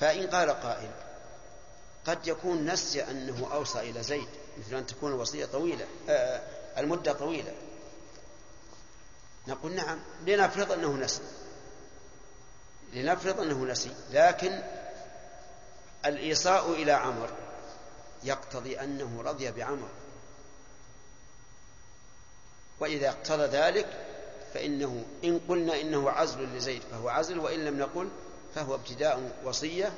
[0.00, 0.90] فإن قال قائل
[2.06, 4.28] قد يكون نسي أنه أوصى إلى زيد
[4.58, 6.42] مثل أن تكون الوصية طويلة آه
[6.78, 7.54] المدة طويلة.
[9.48, 11.22] نقول نعم لنفرض أنه نسي.
[12.92, 14.62] لنفرض أنه نسي لكن
[16.06, 17.30] الإيصاء إلى عمر.
[18.24, 19.88] يقتضي أنه رضي بعمر.
[22.80, 23.86] وإذا اقتضى ذلك
[24.54, 28.08] فإنه إن قلنا إنه عزل لزيد فهو عزل وإن لم نقل
[28.54, 29.92] فهو ابتداء وصية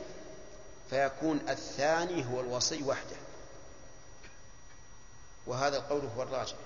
[0.90, 3.16] فيكون الثاني هو الوصي وحده.
[5.46, 6.56] وهذا القول هو الراجح.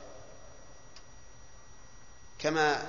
[2.39, 2.82] كما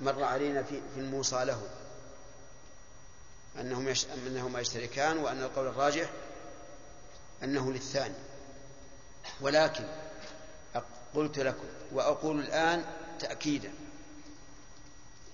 [0.00, 1.62] مر علينا في الموصى له.
[3.60, 4.06] أنهم يش...
[4.26, 6.10] أنهما يشتركان وأن القول الراجح
[7.44, 8.14] أنه للثاني.
[9.40, 9.84] ولكن
[11.14, 12.84] قلت لكم وأقول الآن
[13.18, 13.72] تأكيدا.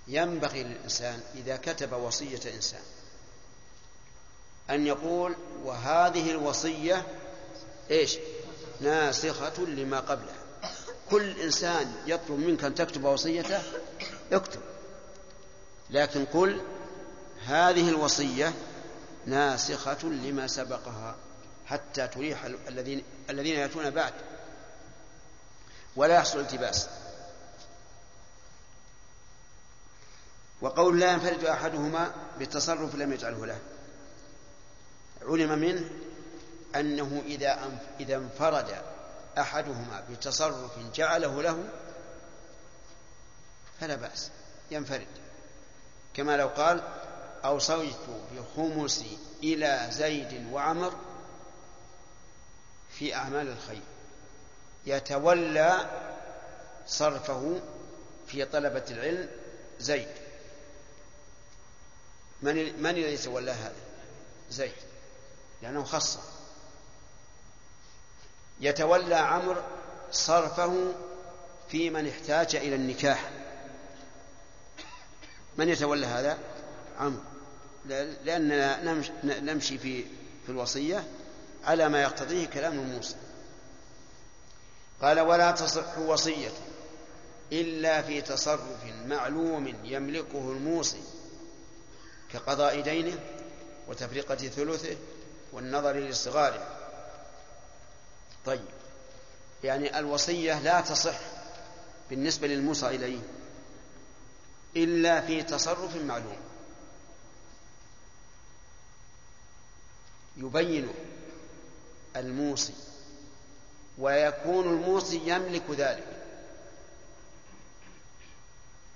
[0.08, 2.82] ينبغي للإنسان إذا كتب وصية إنسان
[4.70, 7.06] أن يقول وهذه الوصية
[7.90, 8.18] إيش؟
[8.80, 10.36] ناسخة لما قبلها.
[11.10, 13.62] كل إنسان يطلب منك أن تكتب وصيته
[14.32, 14.60] اكتب.
[15.90, 16.60] لكن قل
[17.46, 18.52] هذه الوصية
[19.26, 21.16] ناسخة لما سبقها
[21.66, 24.12] حتى تريح الذين الذين يأتون بعد.
[25.96, 26.88] ولا يحصل التباس.
[30.60, 33.58] وقول لا ينفرد أحدهما بالتصرف لم يجعله له.
[35.22, 35.90] علم منه
[36.76, 38.82] أنه إذا إذا انفرد
[39.38, 41.64] أحدهما بتصرف جعله له
[43.80, 44.30] فلا بأس.
[44.70, 45.06] ينفرد.
[46.14, 46.82] كما لو قال
[47.46, 47.96] أوصيت
[48.32, 50.94] بخمسي إلى زيد وعمر
[52.90, 53.82] في أعمال الخير.
[54.86, 55.90] يتولى
[56.86, 57.60] صرفه
[58.28, 59.28] في طلبة العلم
[59.78, 60.08] زيد.
[62.42, 63.74] من من الذي يتولى هذا؟
[64.50, 64.72] زيد.
[65.62, 66.20] لأنه خصه
[68.60, 69.62] يتولى عمرو
[70.12, 70.94] صرفه
[71.68, 73.30] في من احتاج إلى النكاح.
[75.56, 76.38] من يتولى هذا؟
[76.98, 77.35] عمرو.
[78.24, 78.82] لأننا
[79.24, 80.04] نمشي في
[80.46, 81.04] في الوصية
[81.64, 83.16] على ما يقتضيه كلام الموصى
[85.02, 86.52] قال ولا تصح وصية
[87.52, 91.02] إلا في تصرف معلوم يملكه الموصي
[92.32, 93.18] كقضاء دينه
[93.88, 94.96] وتفرقة ثلثه
[95.52, 96.76] والنظر لصغاره
[98.46, 98.64] طيب
[99.64, 101.18] يعني الوصية لا تصح
[102.10, 103.20] بالنسبة للموصى إليه
[104.76, 106.36] إلا في تصرف معلوم.
[110.36, 110.88] يبين
[112.16, 112.74] الموصي
[113.98, 116.06] ويكون الموصي يملك ذلك.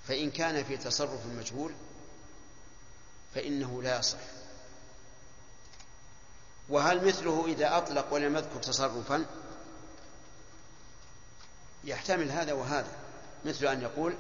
[0.09, 1.73] فإن كان في تصرف مجهول
[3.35, 4.19] فإنه لا يصح.
[6.69, 9.27] وهل مثله إذا أطلق ولم يذكر تصرفا؟
[11.85, 12.93] يحتمل هذا وهذا
[13.45, 14.15] مثل أن يقول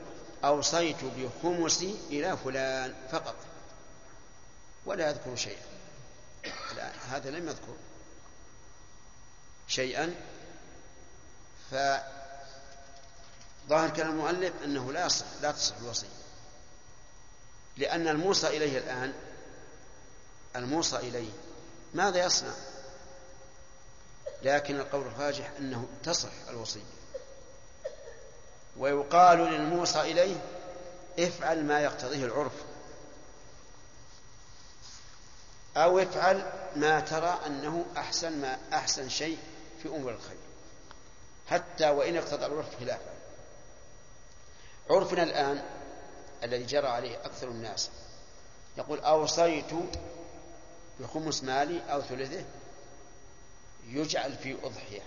[0.44, 3.36] أوصيت بخمسي إلى فلان فقط
[4.86, 5.69] ولا يذكر شيئا.
[6.76, 7.76] لا هذا لم يذكر
[9.68, 10.14] شيئا.
[11.70, 12.00] فظاهر
[13.96, 16.08] كلام المؤلف أنه لا يصح لا تصح الوصية.
[17.76, 19.12] لأن الموصى إليه الآن
[20.56, 21.30] الموصى إليه
[21.94, 22.52] ماذا يصنع؟
[24.42, 26.80] لكن القول الراجح أنه تصح الوصية.
[28.76, 30.36] ويقال للموصى إليه
[31.18, 32.52] افعل ما يقتضيه العرف.
[35.80, 39.38] أو افعل ما ترى أنه أحسن ما أحسن شيء
[39.82, 40.36] في أمور الخير.
[41.48, 43.10] حتى وإن اقتضى العرف خلافه
[44.90, 45.62] عرفنا الآن
[46.42, 47.90] الذي جرى عليه أكثر الناس.
[48.78, 49.70] يقول أوصيت
[51.00, 52.44] بخمس مالي أو ثلثه
[53.86, 55.02] يجعل في أضحية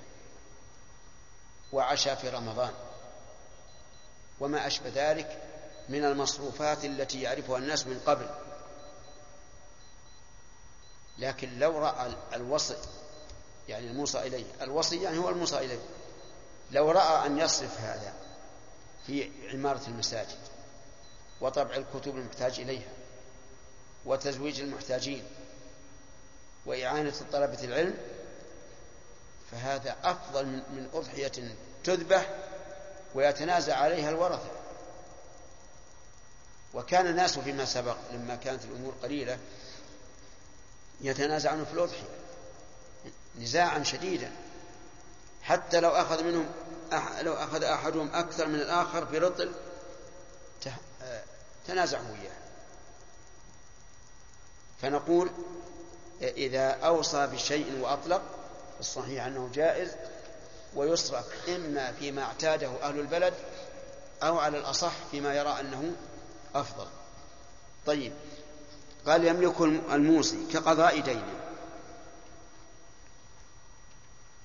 [1.72, 2.74] وعشاء في رمضان.
[4.40, 5.42] وما أشبه ذلك
[5.90, 8.30] من المصروفات التي يعرفها الناس من قبل.
[11.18, 12.76] لكن لو رأى الوصي
[13.68, 14.46] يعني الموصى إليه.
[14.62, 15.80] الوصي يعني هو الموصى إليه.
[16.72, 18.14] لو رأى أن يصرف هذا
[19.08, 20.38] في عمارة المساجد
[21.42, 22.90] وطبع الكتب المحتاج إليها
[24.06, 25.24] وتزويج المحتاجين
[26.66, 27.98] وإعانة طلبة العلم
[29.52, 31.32] فهذا أفضل من أضحية
[31.84, 32.30] تذبح
[33.16, 34.52] ويتنازع عليها الورثة.
[36.74, 39.38] وكان الناس فيما سبق لما كانت الأمور قليلة
[41.02, 42.10] يتنازعون في الأضحية.
[43.40, 44.32] نزاعا شديدا.
[45.44, 46.46] حتى لو أخذ منهم
[47.22, 49.52] لو أخذ أحدهم أكثر من الآخر برطل
[51.68, 52.44] تنازعوا إياه
[54.82, 55.32] فنقول
[56.22, 58.22] إذا أوصى بشيء وأطلق
[58.80, 59.92] الصحيح أنه جائز
[60.76, 63.34] ويصرف إما فيما اعتاده أهل البلد
[64.24, 65.96] أو على الأصح فيما يرى أنه
[66.56, 66.88] أفضل.
[67.86, 68.14] طيب.
[69.08, 71.40] قال يملك الموصي كقضاء دينه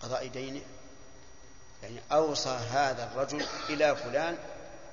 [0.03, 0.61] قضاء دينه
[1.83, 4.39] يعني أوصى هذا الرجل إلى فلان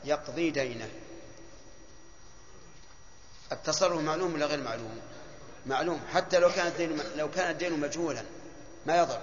[0.04, 0.90] يقضي دينه.
[3.52, 5.00] التصرف معلوم ولا غير معلوم؟
[5.66, 6.02] معلوم.
[6.14, 8.24] حتى لو كان الدين لو كان الدين مجهولا
[8.86, 9.20] ما يضر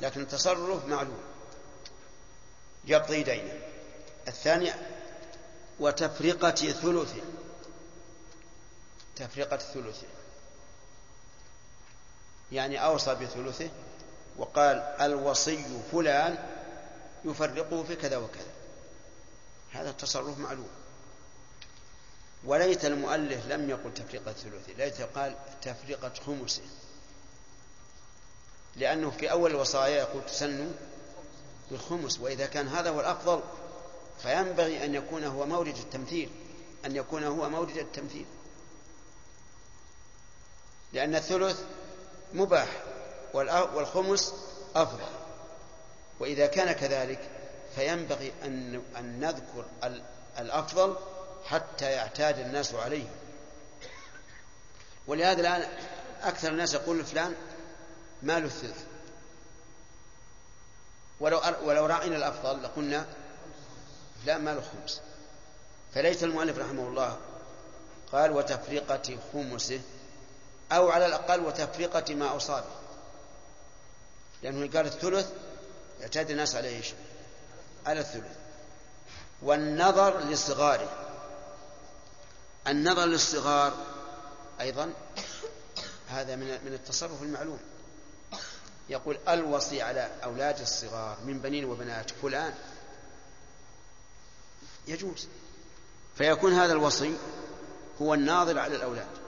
[0.00, 1.20] لكن التصرف معلوم.
[2.84, 3.52] يقضي دينه.
[4.28, 4.72] الثاني
[5.80, 7.22] وتفرقة ثلثه.
[9.16, 10.06] تفرقة ثلثه
[12.52, 13.70] يعني أوصى بثلثه
[14.36, 16.38] وقال الوصي فلان
[17.24, 18.52] يفرقه في كذا وكذا.
[19.72, 20.68] هذا التصرف معلوم.
[22.44, 26.62] وليت المؤلف لم يقل تفرقة ثلثه ليت قال تفرقة خمسه.
[28.76, 30.72] لأنه في أول الوصايا يقول تسن
[31.70, 33.40] بالخمس وإذا كان هذا هو الأفضل
[34.22, 36.30] فينبغي أن يكون هو مورد التمثيل
[36.84, 38.26] أن يكون هو مورد التمثيل.
[40.96, 41.60] لأن الثلث
[42.34, 42.68] مباح
[43.34, 44.34] والخمس
[44.76, 45.04] أفضل.
[46.20, 47.30] وإذا كان كذلك
[47.74, 50.02] فينبغي أن أن نذكر ال-
[50.38, 50.96] الأفضل
[51.44, 53.04] حتى يعتاد الناس عليه.
[55.06, 55.68] ولهذا الآن
[56.22, 57.34] أكثر الناس يقول فلان
[58.22, 58.84] ماله الثلث.
[61.20, 63.06] ولو ولو راعينا الأفضل لقلنا
[64.24, 65.00] فلان ماله خمس
[65.94, 67.18] فليس المؤلف رحمه الله
[68.12, 69.80] قال وتفرقة خمسه
[70.72, 72.66] أو على الأقل وتفرقة ما أصابه
[74.42, 75.30] لأنه قال الثلث
[76.00, 76.92] يعتاد الناس على إيش؟
[77.86, 78.36] على الثلث.
[79.42, 80.88] والنظر لصغاره
[82.66, 83.74] النظر للصغار
[84.60, 84.92] أيضا
[86.08, 87.58] هذا من من التصرف المعلوم.
[88.88, 92.54] يقول الوصي على أولاد الصغار من بنين وبنات فلان.
[94.86, 95.28] يجوز.
[96.18, 97.16] فيكون هذا الوصي
[98.02, 99.25] هو الناظر على الأولاد.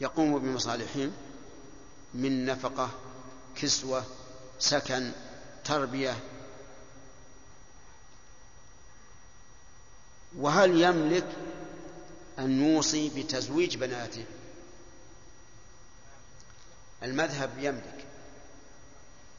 [0.00, 1.12] يقوم بمصالحهم
[2.14, 2.90] من نفقة
[3.56, 4.04] كسوة
[4.58, 5.12] سكن
[5.64, 6.16] تربية.
[10.36, 11.26] وهل يملك
[12.38, 14.24] أن يوصي بتزويج بناته؟
[17.02, 18.04] المذهب يملك.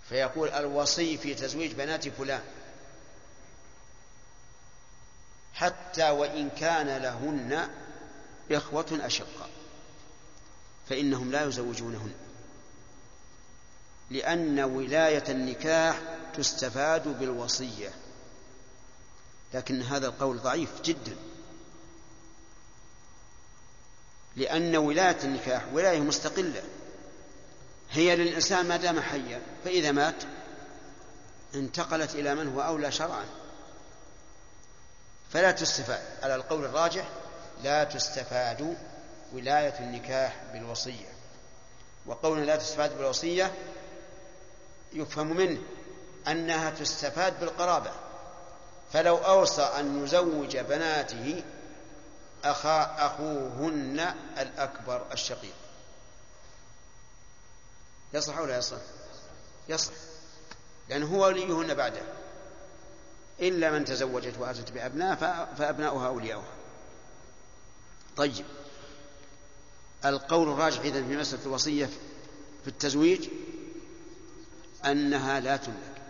[0.09, 2.41] فيقول الوصي في تزويج بنات فلان.
[5.53, 7.69] حتى وإن كان لهن
[8.51, 9.48] إخوة أشقاء.
[10.89, 12.11] فإنهم لا يزوجونهن.
[14.09, 15.99] لأن ولاية النكاح
[16.33, 17.89] تستفاد بالوصية.
[19.53, 21.15] لكن هذا القول ضعيف جدا.
[24.35, 26.63] لأن ولاية النكاح ولاية مستقلة.
[27.91, 30.23] هي للإنسان ما دام حيا فإذا مات
[31.55, 33.25] انتقلت إلى من هو أولى شرعا.
[35.33, 36.03] فلا تستفاد.
[36.23, 37.09] على القول الراجح
[37.63, 38.77] لا تستفاد
[39.33, 41.09] ولاية النكاح بالوصية.
[42.05, 43.53] وقول لا تستفاد بالوصية
[44.93, 45.61] يفهم منه
[46.27, 47.91] أنها تستفاد بالقرابة.
[48.93, 51.43] فلو أوصى أن يزوج بناته
[52.43, 55.53] أخا أخوهن الأكبر الشقيق.
[58.13, 58.77] يصح أو لا يصح؟
[59.69, 59.93] يصح.
[60.89, 62.01] لأنه هو وليهن بعده.
[63.39, 65.15] إلا من تزوجت وأتت بأبناء
[65.57, 66.53] فأبناؤها أولياؤها.
[68.17, 68.45] طيب.
[70.05, 71.85] القول الراجح إذن في مسألة الوصية
[72.63, 73.27] في التزويج
[74.85, 76.01] أنها لا تملك.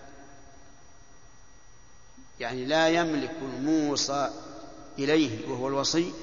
[2.39, 4.29] يعني لا يملك الموصى
[4.99, 6.13] إليه وهو الوصي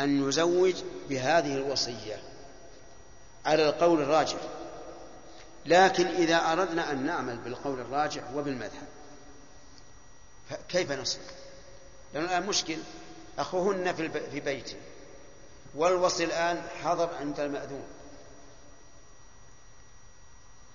[0.00, 0.74] أن يزوج
[1.08, 2.22] بهذه الوصية
[3.46, 4.38] على القول الراجح.
[5.66, 8.88] لكن إذا أردنا أن نعمل بالقول الراجح وبالمذهب
[10.68, 11.18] كيف نصل؟
[12.14, 12.76] لأن الآن مشكل
[13.38, 13.94] أخوهن
[14.32, 14.76] في بيته.
[15.74, 17.84] والوصي الآن حضر عند المأذون.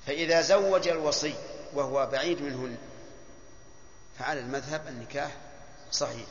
[0.07, 1.35] فإذا زوج الوصي
[1.73, 2.77] وهو بعيد منهن
[4.19, 5.31] فعلى المذهب النكاح
[5.91, 6.27] صحيح.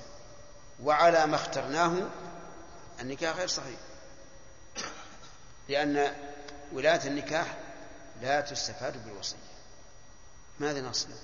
[0.83, 2.09] وعلى ما اخترناه
[3.01, 3.79] النكاح غير صحيح.
[5.69, 6.15] لأن
[6.73, 7.57] ولاية النكاح
[8.23, 9.37] لا تستفاد بالوصية
[10.61, 11.15] ماذا نصنع؟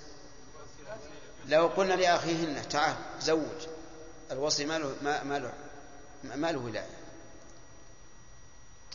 [1.46, 3.66] لو قلنا لأخيهن تعال زوج
[4.30, 5.52] الوصي ما له ما, ما له
[6.24, 7.01] ما له ولاية.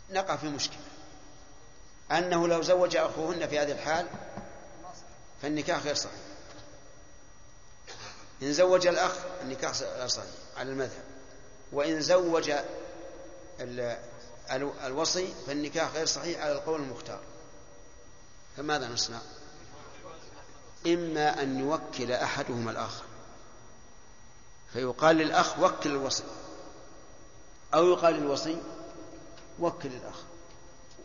[0.09, 0.77] نقع في مشكلة.
[2.11, 4.07] أنه لو زوج أخوهن في هذه الحال
[5.41, 6.19] فالنكاح غير صحيح.
[8.41, 11.03] إن زوج الأخ النكاح غير صحيح على المذهب.
[11.71, 12.51] وإن زوج
[14.83, 17.19] الوصي فالنكاح غير صحيح على القول المختار.
[18.57, 19.19] فماذا نصنع؟
[20.87, 23.03] إما أن يوكل أحدهما الآخر.
[24.73, 26.23] فيقال للأخ وكل الوصي.
[27.73, 28.57] أو يقال للوصي
[29.59, 30.15] وكل الأخ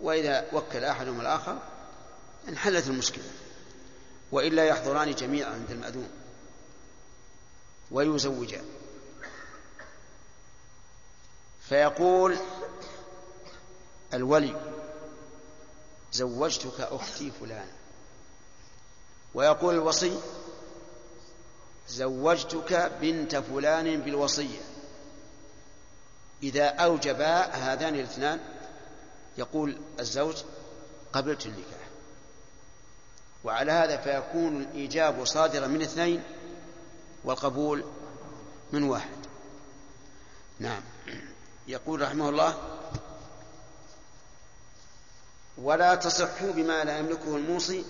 [0.02, 1.58] وإذا وكل أحدهما الآخر
[2.48, 3.24] انحلت المشكلة.
[4.32, 6.08] وإلا يحضران جميعا عند المأذون.
[7.90, 8.64] ويزوجان.
[11.68, 12.36] فيقول
[14.14, 14.74] الولي
[16.12, 17.72] زوجتك أختي فلانة.
[19.34, 20.20] ويقول الوصي
[21.88, 24.71] زوجتك بنت فلان بالوصية.
[26.42, 28.40] إذا أوجبا هذان الاثنان
[29.38, 30.36] يقول الزوج
[31.12, 31.82] قبلت النكاح.
[33.44, 36.22] وعلى هذا فيكون الإيجاب صادرا من اثنين
[37.24, 37.84] والقبول
[38.72, 39.16] من واحد.
[40.60, 40.82] نعم.
[41.68, 42.58] يقول رحمه الله
[45.58, 47.84] ولا تصح بما لا يملكه الموصي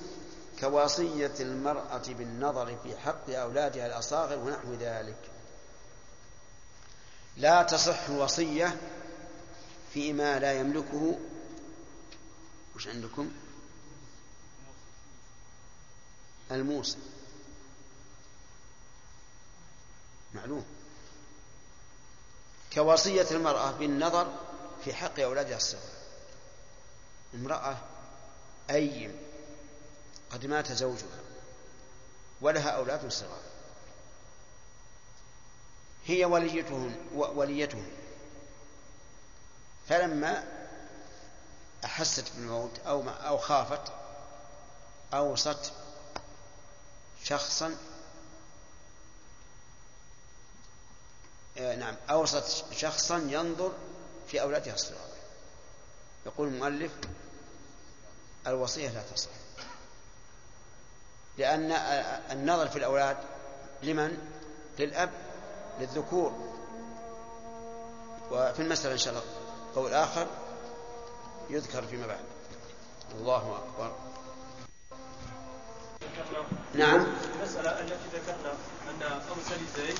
[0.61, 5.32] كوصية المرأة بالنظر في حق أولادها الأصاغر ونحو ذلك.
[7.37, 8.81] لا تصح الوصية
[9.95, 11.19] فيما لا يملكه.
[12.77, 13.33] وش عندكم؟
[16.51, 16.99] الموصي
[20.35, 20.65] معلوم.
[22.73, 24.33] كوصية المرأة بالنظر
[24.85, 25.93] في حق أولادها الصغار.
[27.35, 27.77] امرأة
[28.71, 29.17] أيم
[30.31, 31.21] قد مات زوجها
[32.41, 33.52] ولها أولاد صغار.
[36.07, 37.91] هي وليتهن وليتهن
[39.89, 40.45] فلما
[41.85, 43.93] أحست بالموت أو أو خافت
[45.15, 45.73] أوصت
[47.25, 47.77] شخصا
[51.59, 53.73] آه، نعم أوصت شخصا ينظر
[54.29, 55.09] في أولادها الصغار.
[56.27, 56.93] يقول المؤلف
[58.47, 59.31] الوصية لا تصح.
[61.39, 61.73] لأن
[62.31, 63.17] النظر في الأولاد
[63.83, 64.19] لمن؟
[64.79, 65.11] للأب.
[65.81, 66.33] للذكور.
[68.31, 69.25] وفي المسألة إن شاء الله
[69.75, 70.27] قول آخر
[71.51, 72.25] يذكر فيما بعد.
[73.21, 73.93] الله أكبر.
[76.75, 77.07] نعم.
[77.37, 78.53] المسألة التي ذكرنا
[78.91, 79.99] أن أرسل زيد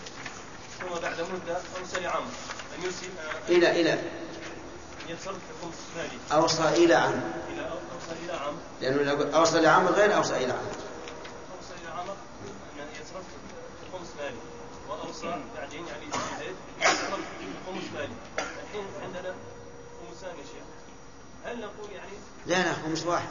[0.81, 2.31] ثم بعد مدة أرسل عمرو.
[2.79, 3.07] أن يرسل
[3.49, 4.03] إلى إلى
[5.09, 7.19] يتصرف خمس مالي أوصى إلى عمرو.
[7.49, 8.59] إلى أوصى إلى عمرو.
[8.81, 10.73] لأنه أوصى إلى عمرو غير أوصى إلى عمرو
[11.59, 12.15] أوصى إلى عمرو
[12.79, 13.25] أن يتصرف
[13.81, 14.37] في خمس مالي
[15.13, 16.07] وأوصى بعدين يعني
[18.65, 19.35] الحين عندنا
[20.39, 20.65] يا شيخ.
[21.45, 22.13] هل نقول يعني
[22.47, 23.29] لا لا خمس واحد.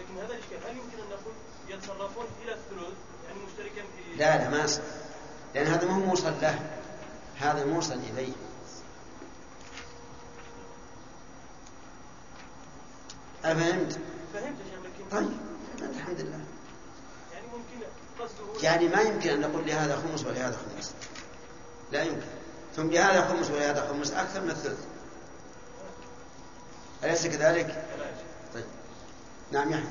[0.00, 1.34] لكن هذا الإشكال هل يمكن أن نقول
[1.68, 2.94] يتصرفون إلى الثلث؟
[3.26, 4.82] يعني مشتركا في لا لا ما يصح
[5.54, 6.58] لأن هذا مو موصل له.
[7.36, 8.32] هذا موصل إليه.
[13.44, 13.98] أفهمت؟
[14.32, 15.38] فهمت يا شيخ طيب.
[15.96, 16.40] الحمد لله.
[18.62, 20.92] يعني ما يمكن أن نقول لهذا خمس ولهذا خمس.
[21.92, 22.26] لا يمكن.
[22.76, 24.84] ثم لهذا خمس ولهذا خمس أكثر من الثلث.
[27.04, 27.84] أليس كذلك؟
[28.54, 28.64] طيب.
[29.52, 29.84] نعم يحيى.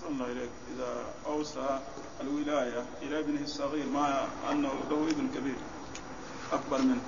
[0.00, 0.50] صلى الله إليك.
[0.76, 1.80] إذا أوصى
[2.20, 5.56] الولاية إلى ابنه الصغير مع أنه له ابن كبير
[6.52, 7.02] أكبر منه.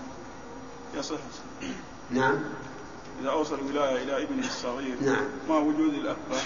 [0.94, 1.18] يصح.
[2.10, 2.44] نعم.
[3.20, 5.24] إذا أوصى الولاية إلى ابنه الصغير نعم.
[5.48, 6.40] مع وجود الأكبر؟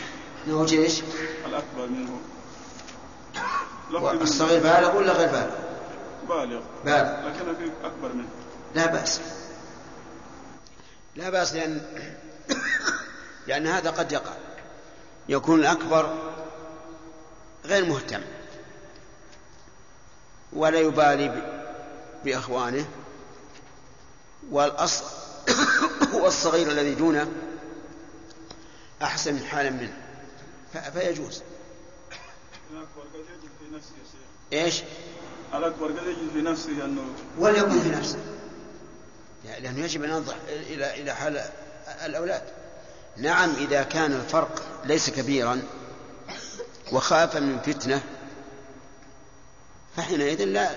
[0.47, 1.03] نوجد إيش؟
[1.47, 2.21] الأكبر منه.
[3.97, 5.51] الصغير بالغ ولا غير بالغ؟
[6.29, 6.61] بالغ.
[6.85, 8.29] بالغ لكن في أكبر منه.
[8.75, 9.21] لا بأس.
[11.17, 11.81] لا بأس لأن
[13.47, 14.33] لأن هذا قد يقع.
[15.29, 16.19] يكون الأكبر
[17.65, 18.23] غير مهتم.
[20.53, 21.43] ولا يبالي
[22.25, 22.87] بإخوانه.
[24.51, 25.03] والأص
[26.23, 27.29] والصغير الذي دونه
[29.03, 29.97] أحسن حالا منه.
[30.75, 31.43] ف- فيجوز.
[33.73, 33.93] يا شيخ.
[34.53, 34.83] إيش؟
[35.55, 37.03] الأكبر قد يجد في نفسه أنه
[37.39, 38.19] وليكن في نفسه.
[39.45, 41.45] لأنه يجب أن ننظر إلى إلى حال
[42.05, 42.43] الأولاد.
[43.17, 45.63] نعم إذا كان الفرق ليس كبيرا
[46.93, 48.03] وخاف من فتنة
[49.97, 50.71] فحينئذ لا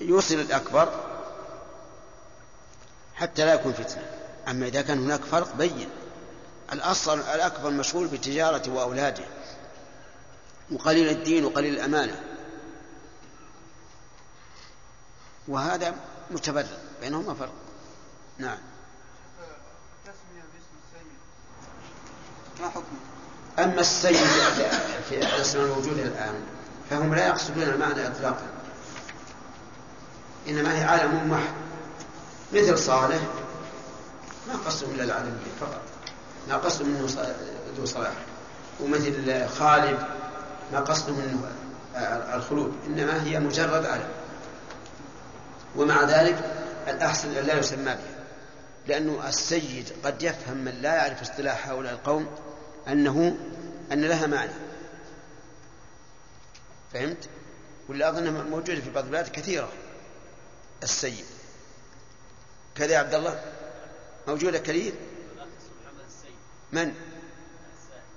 [0.00, 0.88] يوصل الأكبر
[3.14, 4.06] حتى لا يكون فتنة.
[4.48, 5.88] أما إذا كان هناك فرق بين
[6.72, 9.24] الأصل الأكبر مشغول بالتجارة وأولاده.
[10.72, 12.20] وقليل الدين وقليل الأمانة.
[15.48, 15.94] وهذا
[16.30, 16.66] متبرر
[17.00, 17.52] بينهما فرق.
[18.38, 18.58] نعم.
[20.06, 21.06] التسمية باسم السيد
[22.60, 24.16] ما حكمه؟ أما السيد
[25.08, 26.34] في الاسم الموجودة الآن
[26.90, 28.46] فهم لا يقصدون المعنى إطلاقا.
[30.48, 31.54] إنما هي عالم محض
[32.52, 33.20] مثل صالح
[34.48, 35.80] ما قصدهم إلا العالمية فقط.
[36.48, 37.18] ما قصدهم منه ص-
[37.78, 38.12] ذو صلاح.
[38.80, 39.98] ومثل خالد
[40.72, 41.52] ما قصدهم منه
[42.34, 44.08] الخلود إنما هي مجرد علم
[45.76, 46.38] ومع ذلك
[46.88, 48.16] الأحسن أن لا يسمى بها
[48.86, 52.26] لأنه السيد قد يفهم من لا يعرف اصطلاح هؤلاء القوم
[52.88, 53.36] أنه
[53.92, 54.52] أن لها معنى
[56.92, 57.28] فهمت؟
[57.88, 59.68] ولا أظنها موجودة في بعض البلاد كثيرة
[60.82, 61.24] السيد
[62.74, 63.44] كذا يا عبد الله
[64.28, 64.94] موجودة كثير
[66.72, 66.94] من؟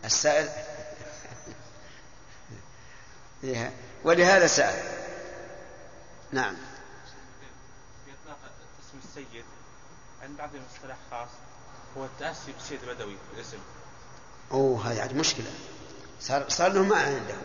[0.05, 0.49] السائل.
[4.03, 4.83] ولهذا سأل.
[6.31, 6.55] نعم.
[8.79, 9.43] اسم السيد
[10.23, 11.29] عند بعضهم اصطلاح خاص
[11.97, 13.57] هو التأسي بالسيد البدوي الاسم.
[14.51, 15.51] أوه هذه عاد مشكلة.
[16.21, 17.43] صار صار له معنى عندهم.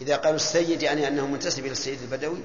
[0.00, 2.40] إذا قالوا السيد يعني أنه منتسب إلى السيد البدوي.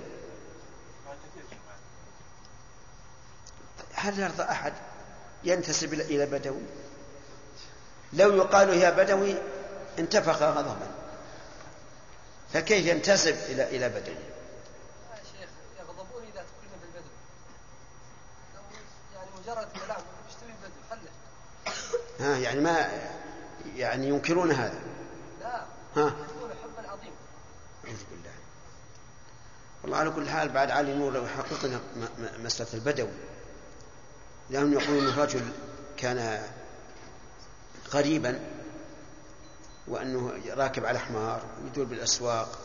[3.93, 4.73] هل يرضى أحد
[5.43, 6.61] ينتسب إلى بدوي؟
[8.13, 9.35] لو يقال يا بدوي
[9.99, 10.98] انتفخ غضبا.
[12.53, 17.09] فكيف ينتسب إلى إلى بدوي يا شيخ يغضبون إذا تكلم بالبدو
[19.15, 21.09] يعني مجرد كلام اشتري البدو حله
[22.19, 22.89] ها يعني ما
[23.75, 24.79] يعني ينكرون هذا.
[25.41, 25.65] لا.
[25.95, 26.09] ها.
[26.63, 27.15] حبا عظيما
[27.85, 28.31] أعوذ بالله.
[29.97, 33.09] وعلى كل حال بعد علي نور لو يحقق لنا م- م- مسألة البدوي
[34.49, 35.51] لأنهم يقولون الرجل
[35.97, 36.43] كان
[37.93, 38.39] غريبا
[39.89, 42.59] وأنه راكب على حمار ويدور بالأسواق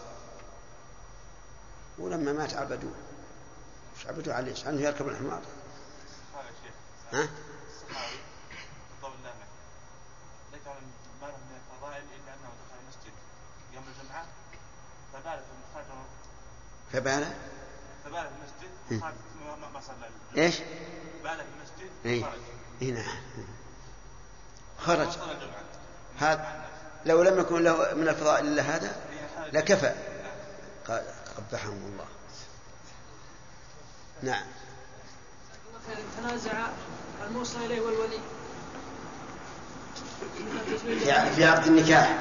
[1.98, 2.92] ولما مات عبدوه
[3.98, 5.42] مش عبدوه عليه؟ عنه يركب الحمار
[7.12, 7.28] ها؟
[13.72, 14.26] الجمعة
[15.12, 15.40] فبال
[16.92, 16.92] في
[18.04, 18.98] فبال المسجد إيه.
[18.98, 20.42] ما- صلى.
[20.42, 20.58] إيش؟
[21.22, 22.40] بال في المسجد اي خرج
[22.82, 23.16] اي نعم
[24.78, 25.08] خرج
[26.18, 26.64] هذا
[27.07, 28.96] لو لم يكن له من الفضائل إلا هذا
[29.52, 29.92] لكفى.
[30.88, 31.02] قال
[31.36, 32.05] قبحهم الله.
[34.22, 34.46] نعم.
[36.22, 36.66] تنازع
[37.28, 38.18] الموصى إليه والولي.
[41.34, 42.18] في عقد النكاح.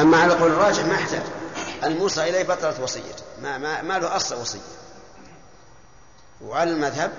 [0.00, 1.22] أما على قول الراجح ما يحتاج.
[1.84, 4.60] الموصى إليه بطلت وصيته ما ما, ما له أصل وصية.
[6.42, 7.12] وعلى المذهب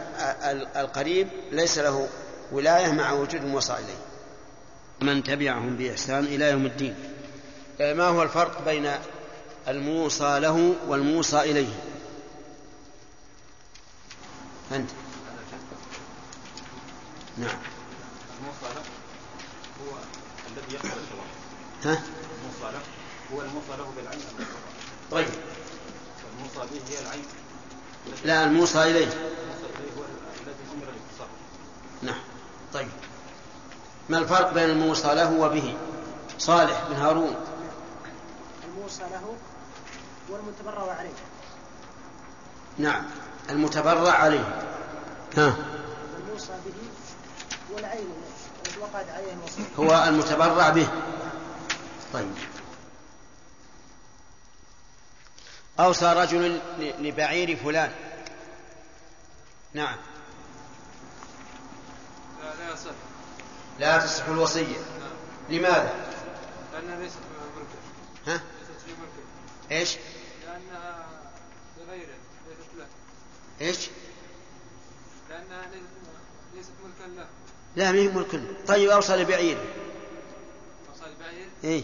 [0.44, 2.08] ال- القريب ليس له
[2.52, 3.98] ولاية مع وجود الموصى إليه.
[5.02, 6.96] من تبعهم بإحسان إلى يوم الدين.
[7.80, 8.92] ما هو الفرق بين
[9.68, 11.74] الموصى له والموصى إليه؟
[14.72, 14.90] أنت.
[17.38, 17.58] نعم.
[18.40, 18.82] الموصى له
[19.82, 19.98] هو
[20.52, 21.24] الذي يقبل الشرع
[21.84, 22.04] ها؟
[22.42, 22.82] الموصى له
[23.34, 24.22] هو الموصى له بالعين.
[25.12, 25.28] طيب.
[26.26, 27.26] والموصى به هي العين.
[28.26, 28.92] لا الموصى إليه.
[28.92, 30.04] الموصى اليه هو
[30.42, 31.30] الذي أمر بالتصرف
[32.02, 32.20] نعم.
[32.74, 32.88] طيب.
[34.10, 35.78] ما الفرق بين الموصى له وبه؟
[36.38, 37.36] صالح بن هارون.
[38.68, 39.36] الموصى له
[40.30, 41.14] والمتبرع عليه.
[42.78, 43.04] نعم.
[43.50, 44.62] المتبرع عليه.
[45.38, 45.56] ها.
[46.16, 46.74] والموصى به
[47.74, 48.08] هو العين
[48.68, 50.88] التي وقعت عليه الوصية هو المتبرع به.
[52.14, 52.32] طيب.
[55.80, 57.92] أوصى رجل ل- لبعير فلان.
[59.74, 59.96] نعم.
[62.44, 62.92] لا لا يصح
[63.80, 64.78] لا تصح الوصية.
[65.50, 65.94] لماذا؟
[66.74, 67.18] لأنها ليست
[67.58, 67.78] ملكه
[68.28, 69.98] ها؟ ليست في ملكه إيش؟
[70.46, 71.08] لأنها
[71.78, 72.16] لغيره
[72.48, 72.88] ليست له.
[73.62, 73.90] إيش؟
[75.30, 75.66] لأنها
[76.56, 77.28] ليست ملكا له.
[77.76, 78.56] لا ما هي ملك له.
[78.68, 79.58] طيب أوصى لبعير.
[80.94, 81.84] وصل بعير إيه.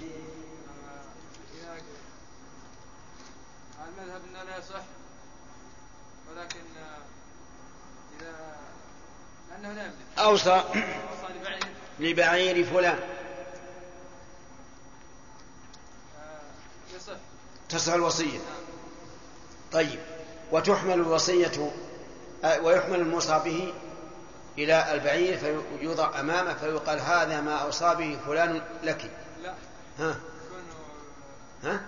[1.55, 1.69] إذا
[3.79, 4.83] على المذهب أنه لا يصح
[6.31, 6.97] ولكن آه،
[8.19, 8.55] إذا
[9.49, 9.95] لأنه لا يملك.
[10.17, 10.63] أوصى
[11.99, 12.99] لبعير فلان.
[17.69, 18.39] تصح الوصية.
[19.71, 19.99] طيب.
[20.51, 21.71] وتحمل الوصية
[22.61, 23.73] ويحمل الموصى به
[24.57, 25.37] إلى البعير
[25.79, 29.11] فيوضع أمامه فيقال هذا ما أوصى به فلان لك.
[29.43, 29.53] لا.
[29.99, 30.19] ها؟
[31.63, 31.81] ها؟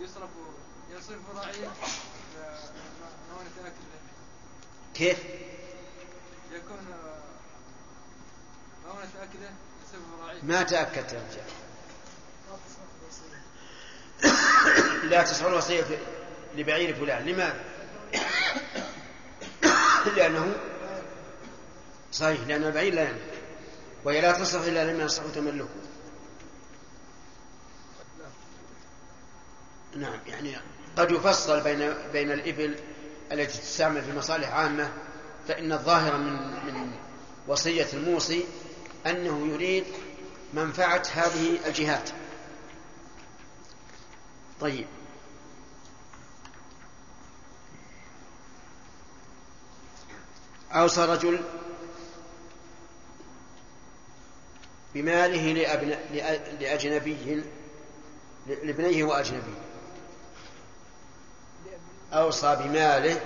[0.00, 0.28] يصرف
[0.96, 1.68] يصرف رعية
[4.94, 5.18] كيف؟
[6.52, 6.78] يكون
[10.42, 11.44] ما تأكدت يا رجال.
[15.10, 15.84] لا تصح الوصية
[16.56, 17.24] لبعير فلان.
[17.26, 17.64] لماذا؟
[20.16, 20.54] لأنه
[22.12, 23.40] صحيح لأن البعير لا يملك
[24.04, 25.68] وهي لا تصح إلا لما يصح تملكه.
[29.96, 30.56] نعم يعني
[30.96, 32.76] قد يفصل بين بين الإبل
[33.32, 34.92] التي تستعمل في مصالح عامة
[35.48, 36.32] فإن الظاهر من
[36.66, 36.90] من
[37.48, 38.44] وصية الموصي
[39.06, 39.84] أنه يريد
[40.54, 42.10] منفعة هذه الجهات.
[44.60, 44.86] طيب.
[50.72, 51.40] أوصى رجل
[54.94, 55.90] بماله لأبن...
[55.92, 57.42] لأ- لأجنبي
[58.46, 59.54] لابنيه وأجنبي
[62.12, 63.20] أوصى بماله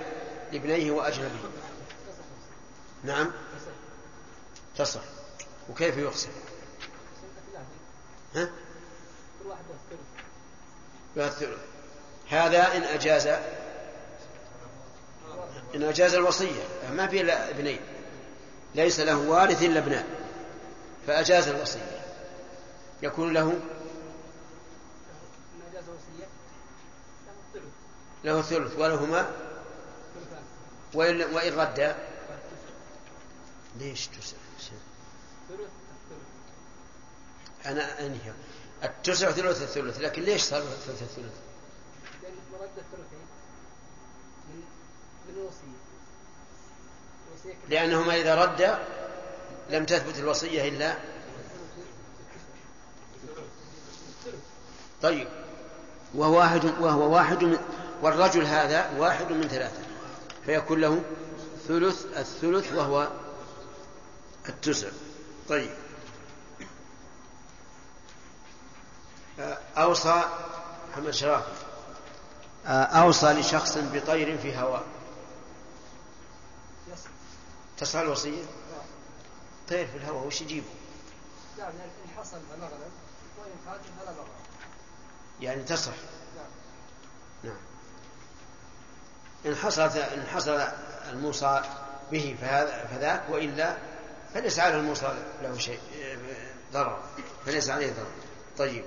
[0.51, 1.39] لابنيه وأجنبي
[3.03, 3.31] نعم.
[4.77, 5.01] تصح.
[5.69, 6.29] وكيف يقسم
[8.35, 8.49] ها؟
[9.43, 11.59] كل واحد له ثلث والثلث
[12.29, 13.27] هذا إن أجاز
[15.75, 16.63] إن أجاز الوصية.
[16.91, 17.79] ما في إلا ابنين.
[18.75, 20.05] ليس له وارث إلا ابنان.
[21.07, 22.01] فأجاز الوصية.
[23.01, 23.59] يكون له
[28.23, 29.31] له الثلث ثلث ولهما
[30.93, 31.95] وإن, وإن ردا
[33.79, 34.48] ليش الثلث
[37.65, 38.33] أنا أنهي.
[38.83, 39.99] التسع ثلث الثلث.
[39.99, 41.33] لكن ليش صار ثلث الثلث؟
[42.23, 43.25] لأن مرد الثلثين
[44.49, 44.63] من
[45.27, 45.79] من الوصية
[47.69, 48.79] لأنهما إذا ردا
[49.69, 50.97] لم تثبت الوصية إلا
[55.01, 55.27] طيب.
[56.13, 57.57] وهو واحد وهو واحد من
[58.01, 59.81] والرجل هذا واحد من ثلاثة.
[60.45, 61.01] فيكون له
[61.67, 63.07] ثلث الثلث وهو
[64.49, 64.87] التسع.
[65.49, 65.71] طيب.
[69.77, 70.23] أوصى
[70.91, 71.43] محمد شراف
[72.65, 74.83] أوصى لشخص بطير في هواء
[77.77, 78.43] تصح الوصية
[79.69, 80.67] طير في الهواء وش يجيبه؟
[81.57, 84.27] نعم يعني إن حصل وإن فات فلا ضرر
[85.41, 85.91] يعني تصح.
[86.35, 86.45] نعم.
[87.43, 87.61] نعم.
[89.45, 90.67] إن حصلت إن حصل
[91.09, 91.61] الموصى
[92.11, 93.77] به فهذا فذاك وإلا
[94.33, 95.79] فليس على الموصى له شيء
[96.73, 97.03] ضرر
[97.45, 98.11] فليس عليه ضرر.
[98.57, 98.85] طيب.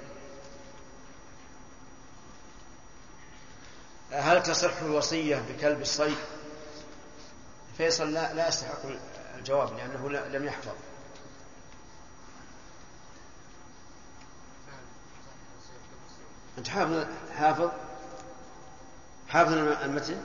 [4.12, 6.16] هل تصح الوصية بكلب الصيد؟
[7.78, 8.80] فيصل لا لا يستحق
[9.38, 10.74] الجواب لأنه لم يحفظ.
[16.58, 17.06] أنت حافظ
[17.36, 17.70] حافظ؟
[19.28, 20.24] حافظ المتن؟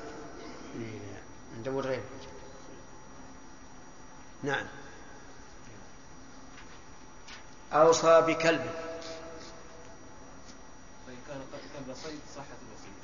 [1.60, 2.04] ندور غيره.
[4.44, 4.68] نعم.
[7.74, 8.72] أوصى بكلب.
[11.08, 12.98] فإن كان كلب صيد صحت الوصية.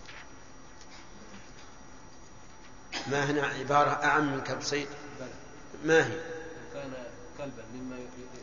[3.07, 4.88] ما هنا عبارة أعم من كلب صيد؟
[5.84, 6.22] ما هي؟ إن
[6.73, 6.94] كان
[7.38, 7.95] كلبا مما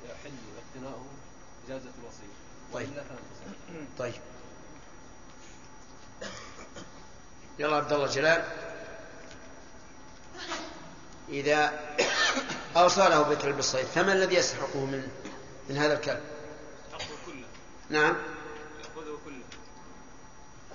[0.04, 1.06] يحل اقتناؤه
[1.66, 2.34] إجازة الوصية.
[2.74, 2.88] طيب.
[3.98, 4.20] طيب.
[7.58, 8.44] يلا عبد الله جلال.
[11.28, 11.80] إذا
[12.76, 15.08] أوصى له بكلب الصيد فما الذي يستحقه من
[15.70, 16.20] من هذا الكلب؟
[17.26, 17.46] كله.
[17.90, 18.16] نعم.
[18.78, 19.42] يأخذه كله.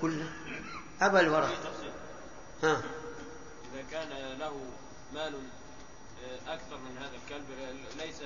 [0.01, 0.31] كله؟
[1.01, 1.49] أبا الورق
[2.63, 2.81] ها.
[3.73, 4.09] إذا كان
[4.39, 4.61] له
[5.13, 5.33] مال
[6.25, 7.45] آه، أكثر من هذا الكلب
[7.99, 8.21] ليس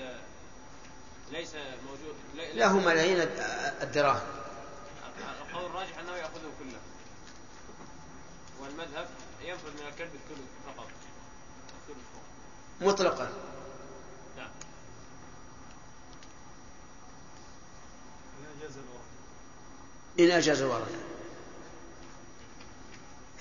[1.32, 3.22] ليس موجود لي- له ملايين
[3.82, 4.22] الدراهم.
[5.42, 6.80] القول الراجح أنه يأخذه كله.
[8.62, 9.08] والمذهب
[9.42, 10.88] ينفذ من الكلب الثلث فقط.
[12.82, 13.30] مطلقا.
[20.20, 20.98] إن أجاز الورثة.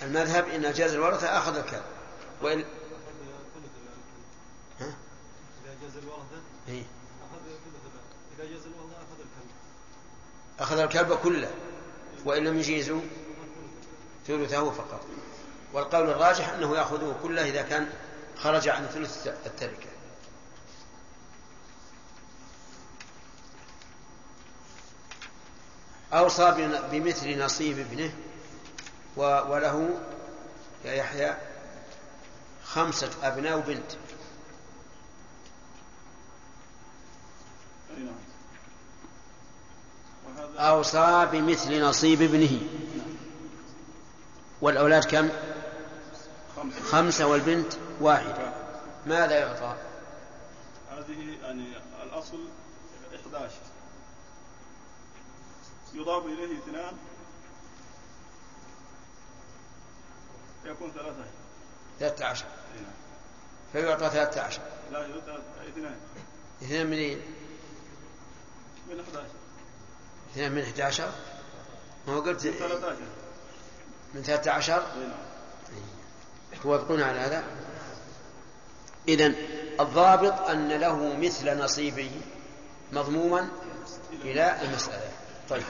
[0.02, 1.82] المذهب إن أجاز الورثة أخذ الكلب.
[2.42, 2.64] وإن
[4.80, 4.94] ها؟
[5.64, 6.40] إذا جاز الورثة
[8.38, 9.50] إذا الورثة أخذ الكلب
[10.60, 11.50] أخذ الكلب كله.
[12.24, 13.00] وإن لم يجيزوا
[14.26, 15.00] ثلثه فقط.
[15.72, 17.92] والقول الراجح أنه يأخذه كله إذا كان
[18.36, 19.97] خرج عن ثلث التركة.
[26.12, 28.12] أوصى بمثل نصيب ابنه
[29.16, 30.00] وله
[30.84, 31.36] يا يحيى
[32.64, 33.92] خمسة أبناء وبنت.
[37.98, 38.14] نعم.
[40.58, 42.60] أوصى بمثل نصيب ابنه.
[44.60, 45.28] والأولاد كم؟
[46.56, 46.82] خمسة.
[46.82, 48.52] خمسة والبنت واحدة
[49.06, 49.76] ماذا يعطى؟
[50.90, 51.64] هذه يعني
[52.02, 52.38] الأصل
[53.14, 53.52] 11
[55.94, 56.92] يضاف إليه اثنان.
[60.64, 61.24] يكون ثلاثة.
[61.98, 62.46] ثلاثة عشر.
[62.74, 62.92] نعم.
[63.72, 64.62] فيعطى ثلاثة عشر.
[64.92, 65.38] لا يعطى
[65.68, 65.96] اثنان.
[66.62, 67.20] اثنين من
[68.88, 69.26] من 11
[70.32, 71.12] اثنين من 11
[72.06, 72.96] ما هو قلت من 13
[74.14, 76.62] من 13 أي نعم.
[76.62, 77.44] توافقون على هذا؟
[79.08, 79.34] إذن
[79.80, 82.10] الضابط أن له مثل نصيبه
[82.92, 83.48] مضموما
[84.12, 85.07] إلى المسألة.
[85.50, 85.62] طيب.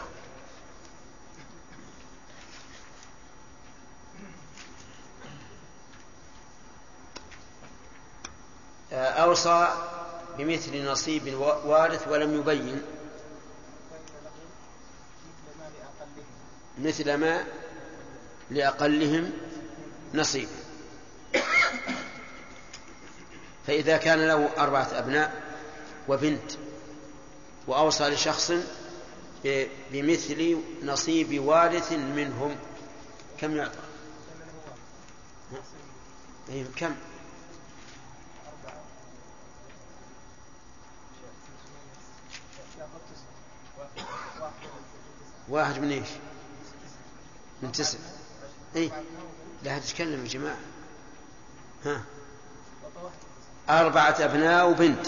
[8.92, 9.68] أوصى
[10.38, 11.34] بمثل نصيب
[11.64, 12.82] وارث ولم يبين.
[16.78, 17.44] مثل ما
[18.50, 19.32] لأقلهم
[20.14, 20.48] نصيب.
[23.66, 25.42] فإذا كان له أربعة أبناء
[26.08, 26.52] وبنت
[27.66, 28.52] وأوصى لشخص
[29.92, 32.56] بمثل نصيب وارث منهم
[33.38, 33.78] كم يعطى؟
[36.48, 36.94] أيه كم؟
[45.48, 46.08] واحد من إيش؟
[47.62, 47.98] من تسع
[48.76, 48.90] اي
[49.62, 50.58] لا تتكلم يا جماعة
[51.84, 52.02] ها
[53.70, 55.06] أربعة أبناء وبنت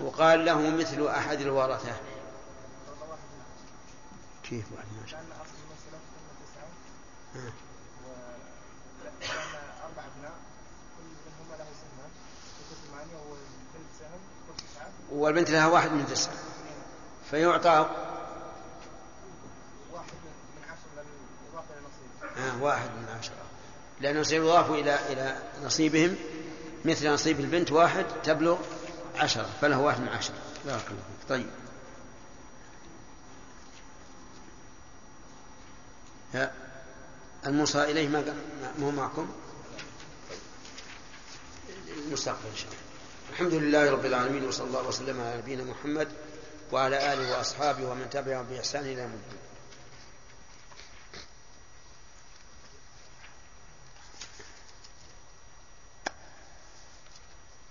[0.00, 2.11] وقال له مثل أحد الورثة
[4.52, 5.24] كيف واحد ما شاء
[7.34, 7.52] ها.
[9.84, 10.32] أربع أبناء
[10.96, 12.10] كل منهما له سهمان
[12.86, 14.20] ثمانية والبنت سهم
[14.56, 16.32] تسعة والبنت لها واحد من تسعة.
[17.30, 17.90] فيعطى
[19.92, 20.12] واحد
[20.56, 23.34] من عشر للإضافة إلى نصيب آه واحد من عشرة.
[24.00, 26.16] لأنه سيضاف إلى إلى نصيبهم
[26.84, 28.58] مثل نصيب البنت واحد تبلغ
[29.16, 30.36] عشرة فله واحد من عشرة.
[30.64, 31.28] بارك الله فيك.
[31.28, 31.50] طيب.
[37.46, 38.34] الموصى إليه ما
[38.82, 39.32] هو معكم؟
[41.88, 42.82] المستقبل إن شاء الله.
[43.30, 46.08] الحمد لله رب العالمين وصلى الله وسلم على نبينا محمد
[46.72, 49.38] وعلى آله وأصحابه ومن تبعهم بإحسان إلى يوم الدين.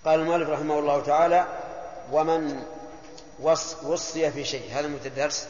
[0.05, 1.47] قال المؤلف رحمه الله تعالى
[2.11, 2.63] ومن
[3.83, 4.71] وصي في شيء.
[4.71, 5.47] هذا الدرس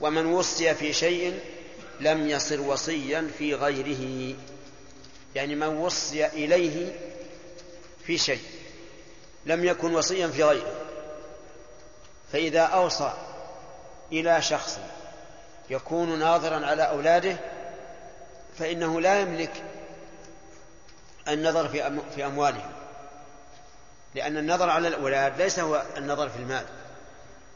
[0.00, 1.59] ومن وصي في شيء
[2.00, 4.34] لم يصر وصيا في غيره.
[5.34, 6.92] يعني من وصي إليه
[8.06, 8.42] في شيء
[9.46, 10.72] لم يكن وصيا في غيره.
[12.32, 13.12] فإذا أوصى
[14.12, 14.78] إلى شخص
[15.70, 17.36] يكون ناظرا على أولاده
[18.58, 19.62] فإنه لا يملك
[21.28, 21.68] النظر
[22.14, 22.70] في أموالهم
[24.14, 26.64] لأن النظر على الأولاد ليس هو النظر في المال.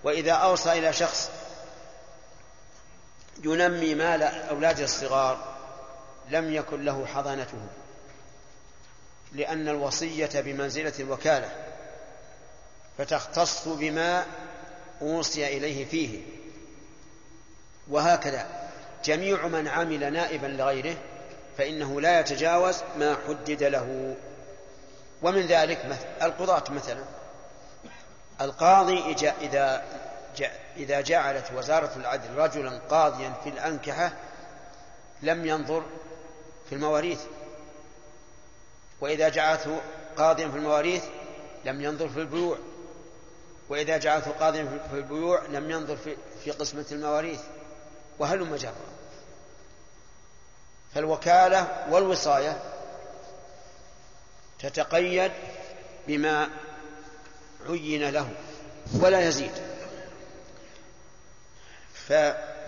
[0.04, 1.30] وإذا أوصى إلى شخص
[3.44, 5.54] ينمي مال أولاده الصغار
[6.30, 7.68] لم يكن له حضانتهم
[9.32, 11.50] لأن الوصية بمنزلة الوكالة
[12.98, 14.26] فتختص بما
[15.02, 16.20] أوصي إليه فيه.
[17.88, 18.70] وهكذا
[19.04, 20.96] جميع من عمل نائبا لغيره
[21.58, 24.16] فإنه لا يتجاوز ما حدد له.
[25.22, 27.04] ومن ذلك القضاة مثلا
[28.40, 29.84] القاضي إذا
[30.76, 34.12] إذا جعلت وزارة العدل رجلا قاضيا في الأنكحة
[35.22, 35.82] لم ينظر
[36.68, 37.20] في المواريث.
[39.00, 39.80] وإذا جعلته
[40.16, 41.04] قاضيا في المواريث
[41.64, 42.58] لم ينظر في البيوع.
[43.68, 47.40] وإذا جعلته قاضيا في البيوع لم ينظر في, في قسمة المواريث.
[48.18, 48.74] وهل جرا
[50.94, 52.58] فالوكالة والوصاية
[54.58, 55.32] تتقيد
[56.08, 56.48] بما
[57.68, 58.28] عين له
[59.00, 59.73] ولا يزيد.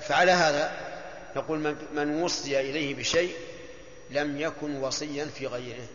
[0.00, 0.72] فعلى هذا
[1.36, 3.36] نقول من وصي إليه بشيء
[4.10, 5.86] لم يكن وصيا في غيره.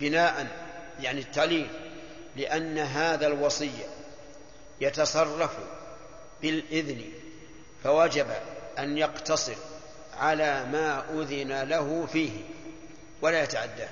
[0.00, 0.46] بناء
[1.00, 1.70] يعني التعليل
[2.36, 3.72] لأن هذا الوصي
[4.80, 5.50] يتصرف
[6.42, 7.02] بالإذن
[7.84, 8.26] فوجب
[8.78, 9.56] أن يقتصر
[10.16, 12.30] على ما أذن له فيه
[13.22, 13.88] ولا يتعداه.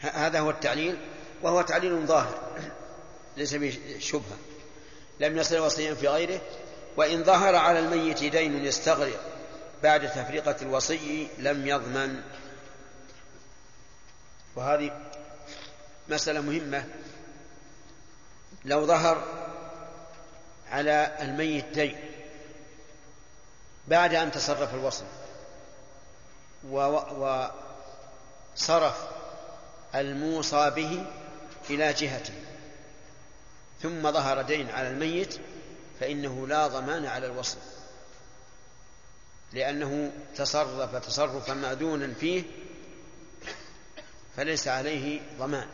[0.00, 0.96] هذا هو التعليل
[1.42, 2.58] وهو تعليل ظاهر
[3.36, 4.36] ليس بشبهة.
[5.20, 6.40] لم يصل وصيا في غيره
[6.96, 9.20] وإن ظهر على الميت دين يستغرق
[9.82, 12.22] بعد تفرقة الوصي لم يضمن.
[14.56, 15.00] وهذه
[16.08, 16.84] مسألة مهمة.
[18.64, 19.22] لو ظهر
[20.70, 21.96] على الميت دين
[23.88, 25.04] بعد أن تصرف الوصل
[28.54, 28.96] وصرف
[29.94, 31.06] الموصى به
[31.70, 32.34] إلى جهته
[33.84, 35.34] ثم ظهر دين على الميت
[36.00, 37.58] فإنه لا ضمان على الوصل
[39.52, 42.42] لأنه تصرف تصرفا مأذونا فيه
[44.36, 45.66] فليس عليه ضمان.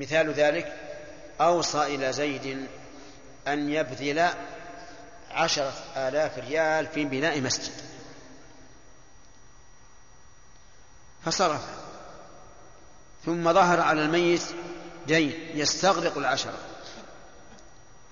[0.00, 0.76] مثال ذلك
[1.40, 2.66] أوصى إلى زيد
[3.48, 4.28] أن يبذل
[5.30, 7.72] عشرة آلاف ريال في بناء مسجد.
[11.24, 11.62] فصرف.
[13.26, 14.42] ثم ظهر على الميت
[15.06, 16.71] دين يستغرق العشرة.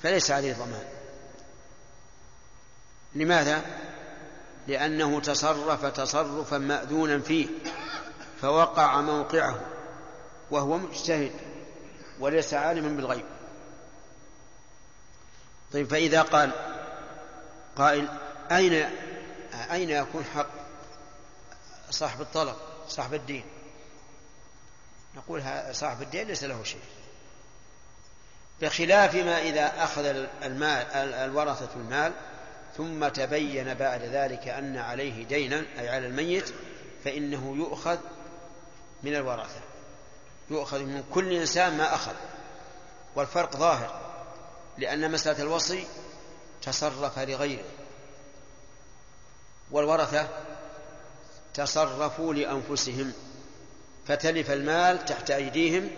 [0.03, 0.85] فليس عليه ضمان.
[3.15, 3.65] لماذا؟
[4.67, 7.47] لأنه تصرف تصرفا مأذونا فيه
[8.41, 9.61] فوقع موقعه
[10.51, 11.33] وهو مجتهد
[12.21, 13.25] وليس عالما بالغيب.
[15.73, 16.53] طيب فإذا قال
[17.77, 18.09] قائل
[18.53, 18.91] أين
[19.53, 20.51] أين يكون حق
[21.91, 22.57] صاحب الطلب
[22.89, 23.45] صاحب الدين؟
[25.17, 26.81] نقول صاحب الدين ليس له شيء.
[28.63, 30.05] بخلاف ما إذا أخذ
[30.43, 32.13] المال الورثة المال
[32.77, 36.53] ثم تبين بعد ذلك أن عليه دينا أي على الميت
[37.05, 37.99] فإنه يؤخذ
[39.03, 39.61] من الورثة.
[40.51, 42.15] يؤخذ من كل إنسان ما أخذ.
[43.17, 44.01] والفرق ظاهر
[44.79, 45.87] لأن مسألة الوصي
[46.63, 47.65] تصرف لغيره.
[49.71, 50.29] والورثة
[51.55, 53.13] تصرفوا لأنفسهم.
[54.07, 55.91] فتلف المال تحت أيديهم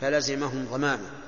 [0.00, 1.19] فلزمهم ضمانه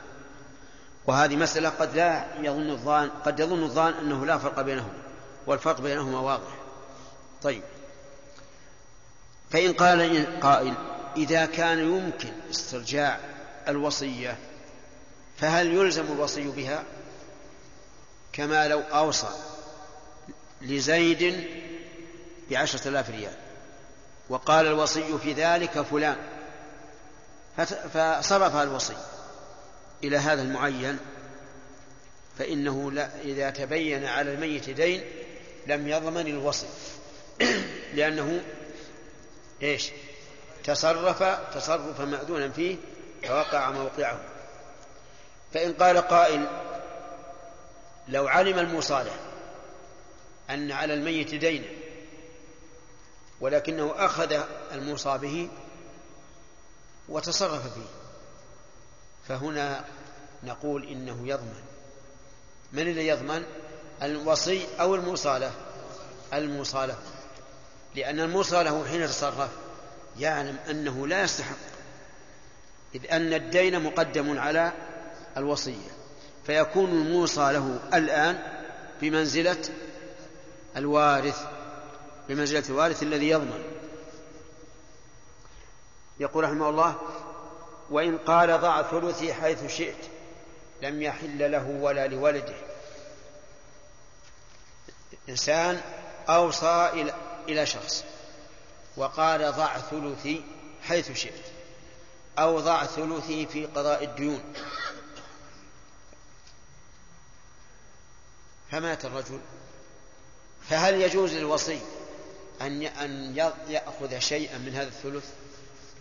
[1.06, 5.02] وهذه مسألة قد لا يظن الظان قد يظن الظان أنه لا فرق بينهما
[5.46, 6.54] والفرق بينهما واضح.
[7.42, 7.62] طيب.
[9.50, 10.74] فإن قال قائل
[11.16, 13.20] إذا كان يمكن استرجاع
[13.68, 14.38] الوصية
[15.38, 16.84] فهل يلزم الوصي بها؟
[18.32, 19.28] كما لو أوصى
[20.62, 21.48] لزيد
[22.50, 23.34] بعشرة آلاف ريال
[24.28, 26.16] وقال الوصي في ذلك فلان
[27.94, 28.96] فصرفها الوصي.
[30.04, 30.98] إلى هذا المعين
[32.38, 35.04] فإنه لا إذا تبين على الميت دين
[35.66, 36.66] لم يضمن الوصي
[37.94, 38.42] لأنه
[39.62, 39.90] إيش؟
[40.64, 41.22] تصرف
[41.54, 42.76] تصرفا مأذونا فيه
[43.22, 44.20] فوقع موقعه.
[45.54, 46.46] فإن قال قائل
[48.08, 49.14] لو علم المصالح
[50.50, 51.66] أن على الميت دينا
[53.40, 54.40] ولكنه أخذ
[54.72, 55.48] الموصى به
[57.08, 58.01] وتصرف فيه.
[59.28, 59.84] فهنا
[60.44, 61.62] نقول إنه يضمن.
[62.72, 63.44] من الذي يضمن؟
[64.02, 65.52] الوصي أو الموصى له
[66.32, 66.98] الموصى له
[67.94, 69.50] لأن الموصى له حين يتصرف
[70.18, 71.56] يعلم أنه لا يستحق
[72.94, 74.72] إذ أن الدين مقدم على
[75.36, 75.90] الوصية.
[76.46, 78.62] فيكون الموصى له الآن
[79.00, 79.64] بمنزلة
[80.76, 81.46] الوارث
[82.28, 83.62] بمنزلة الوارث الذي يضمن.
[86.20, 86.96] يقول رحمه الله
[87.92, 90.04] وإن قال ضع ثلثي حيث شئت
[90.82, 92.54] لم يحل له ولا لولده.
[95.28, 95.80] إنسان
[96.28, 97.06] أوصى
[97.48, 98.04] إلى شخص
[98.96, 100.44] وقال ضع ثلثي
[100.82, 101.44] حيث شئت
[102.38, 104.54] أو ضع ثلثي في قضاء الديون.
[108.70, 109.40] فمات الرجل.
[110.68, 111.80] فهل يجوز للوصي
[112.60, 112.82] أن
[113.68, 115.24] يأخذ شيئا من هذا الثلث؟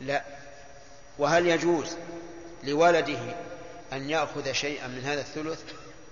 [0.01, 0.40] لا.
[1.17, 1.97] وهل يجوز
[2.63, 3.19] لولده
[3.93, 5.63] أن يأخذ شيئا من هذا الثلث؟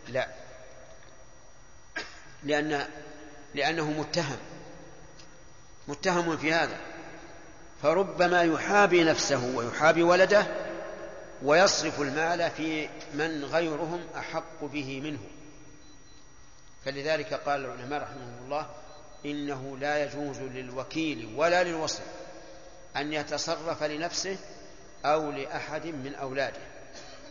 [0.08, 0.28] لا.
[2.44, 2.88] لأن
[3.56, 4.38] لأنه متهم.
[5.88, 6.78] متهم في هذا.
[7.82, 10.48] فربما يحابي نفسه ويحابي ولده
[11.44, 15.20] ويصرف المال في من غيرهم أحق به منه.
[16.86, 18.70] فلذلك قال العلماء رحمهم الله
[19.26, 22.04] إنه لا يجوز للوكيل ولا للوصي
[22.96, 24.38] أن يتصرف لنفسه
[25.06, 26.62] أو لأحد من أولاده.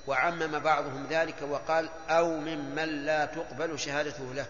[0.06, 4.46] وعمم بعضهم ذلك وقال أو ممن لا تقبل شهادته له.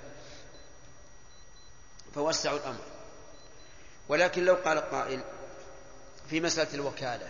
[2.14, 2.84] فوسعوا الأمر.
[4.08, 5.20] ولكن لو قال قائل
[6.30, 7.28] في مسألة الوكالة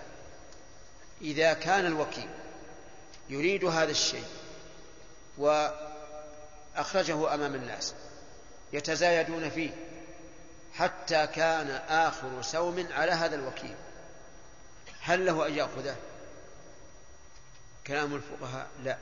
[1.22, 2.28] إذا كان الوكيل
[3.28, 4.24] يريد هذا الشيء
[5.38, 7.94] وأخرجه أمام الناس
[8.72, 9.70] يتزايدون فيه
[10.74, 13.74] حتى كان آخر سوم على هذا الوكيل.
[15.08, 15.96] هل له أن يأخذه؟
[17.86, 18.98] كلام الفقهاء لا.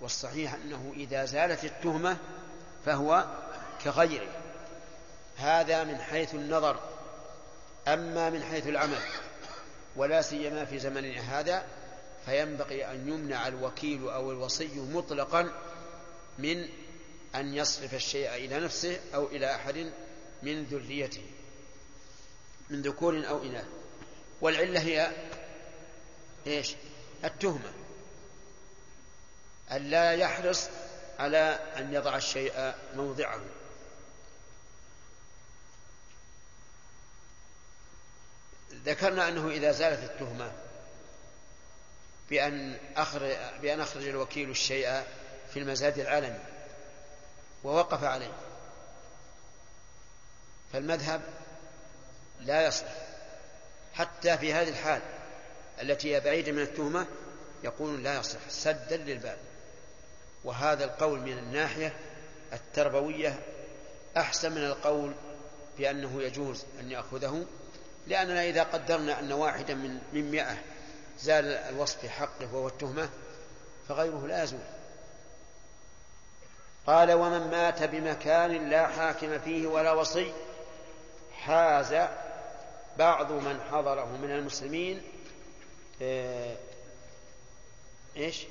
[0.00, 2.16] والصحيح أنه إذا زالت التهمة
[2.86, 3.26] فهو
[3.84, 4.28] كغيره.
[5.36, 6.80] هذا من حيث النظر
[7.88, 9.00] أما من حيث العمل
[9.96, 11.66] ولا سيما في زمننا هذا
[12.26, 15.52] فينبغي أن يمنع الوكيل أو الوصي مطلقا
[16.38, 16.68] من
[17.34, 19.90] أن يصرف الشيء إلى نفسه أو إلى أحد
[20.42, 21.22] من ذريته
[22.70, 23.77] من ذكور أو إناث.
[24.40, 25.12] والعلة هي
[26.46, 26.74] إيش؟
[27.24, 27.72] التهمة.
[29.72, 30.68] أن لا يحرص
[31.18, 33.40] على أن يضع الشيء موضعه.
[38.72, 40.52] ذكرنا أنه إذا زالت التهمة
[42.30, 45.02] بأن أخرج, بأن أخرج الوكيل الشيء
[45.52, 46.40] في المزاد العالمي
[47.64, 48.32] ووقف عليه.
[50.72, 51.20] فالمذهب
[52.40, 53.07] لا يصلح.
[53.98, 55.00] حتى في هذه الحال
[55.82, 57.06] التي هي بعيدة من التهمة
[57.64, 59.38] يقول لا يصلح سدا للباب.
[60.44, 61.92] وهذا القول من الناحية
[62.52, 63.40] التربوية
[64.16, 65.12] أحسن من القول
[65.78, 67.46] بأنه يجوز أن يأخذه
[68.06, 70.56] لأننا إذا قدرنا أن واحدا من من مئة
[71.20, 73.08] زال الوصف في حقه وهو التهمة
[73.88, 74.60] فغيره لا يزول.
[76.86, 80.32] قال ومن مات بمكان لا حاكم فيه ولا وصي
[81.32, 81.94] حاز
[82.98, 85.02] بعض من حضره من المسلمين
[86.02, 86.56] آه،
[88.16, 88.46] إيش؟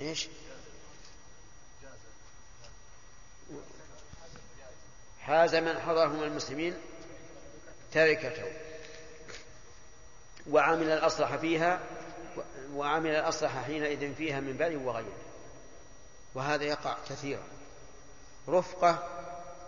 [0.00, 0.28] إيش؟
[5.20, 6.74] حاز من حضره من المسلمين
[7.92, 8.52] تركته.
[10.50, 11.80] وعمل الأصلح فيها
[12.74, 15.18] وعمل الأصلح حينئذ فيها من بر وغيره.
[16.34, 17.46] وهذا يقع كثيرا.
[18.48, 19.08] رفقة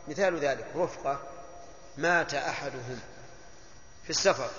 [0.09, 1.23] مثال ذلك رفقة
[1.97, 3.14] مات أحدهم.
[4.05, 4.51] في السفر.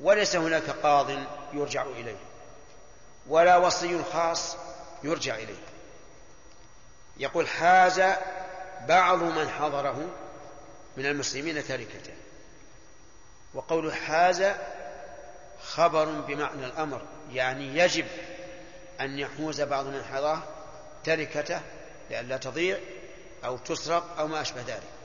[0.00, 1.10] وليس هناك قاض
[1.52, 2.16] يرجع إليه.
[3.26, 4.56] ولا وصي خاص
[5.02, 5.62] يرجع إليه.
[7.16, 8.02] يقول حاز
[8.88, 10.08] بعض من حضره
[10.96, 12.14] من المسلمين تركته.
[13.54, 14.44] وقول حاز
[15.62, 17.02] خبر بمعنى الأمر
[17.32, 18.06] يعني يجب
[19.00, 20.42] أن يحوز بعض من حضره
[21.04, 21.60] تركته
[22.10, 22.78] لئلا تضيع
[23.44, 24.95] أو تسرق أو ما أشبه ذلك.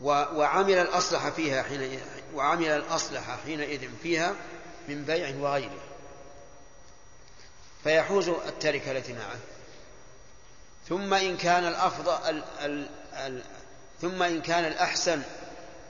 [0.00, 2.00] وعمل الأصلح فيها حين
[2.34, 4.34] وعمل الأصلح حينئذ فيها
[4.88, 5.82] من بيع وغيره.
[7.84, 9.38] فيحوز التركة التي معه.
[10.88, 13.42] ثم إن كان الأفضل ال ال
[14.00, 15.22] ثم إن كان الأحسن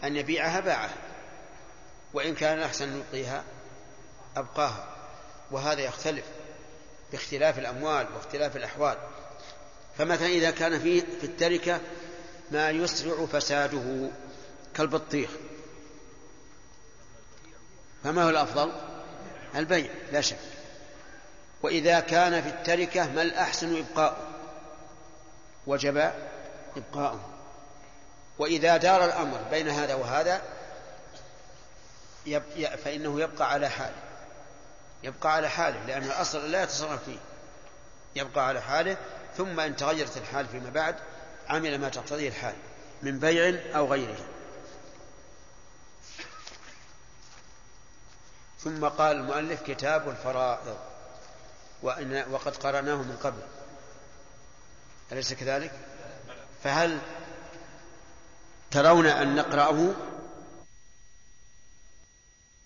[0.04, 0.94] أن يبيعها باعها
[2.14, 3.44] وإن كان الأحسن أن يبقيها
[4.36, 4.88] أبقاها.
[5.50, 6.24] وهذا يختلف
[7.12, 8.98] باختلاف الأموال واختلاف الأحوال.
[9.98, 11.80] فمثلا إذا كان فيه في التركة
[12.50, 14.10] ما يسرع فساده
[14.74, 15.30] كالبطيخ.
[18.04, 18.72] فما هو الأفضل؟
[19.56, 20.38] البيع لا شك.
[21.62, 24.16] وإذا كان في التركة ما الأحسن إبقاؤه؟
[25.66, 26.12] وجب
[26.76, 27.20] إبقاؤه.
[28.38, 30.42] وإذا دار الأمر بين هذا وهذا
[32.84, 34.02] فإنه يبقى على حاله.
[35.02, 37.18] يبقى على حاله لأن الأصل لا يتصرف فيه.
[38.16, 38.96] يبقى على حاله
[39.36, 40.96] ثم إن تغيرت الحال فيما بعد
[41.48, 42.54] عمل ما تقتضيه الحال
[43.02, 44.18] من بيع أو غيره
[48.60, 50.76] ثم قال المؤلف كتاب الفرائض
[51.82, 53.42] وإن وقد قرأناه من قبل
[55.12, 55.72] أليس كذلك؟
[56.64, 56.98] فهل
[58.70, 59.94] ترون أن نقرأه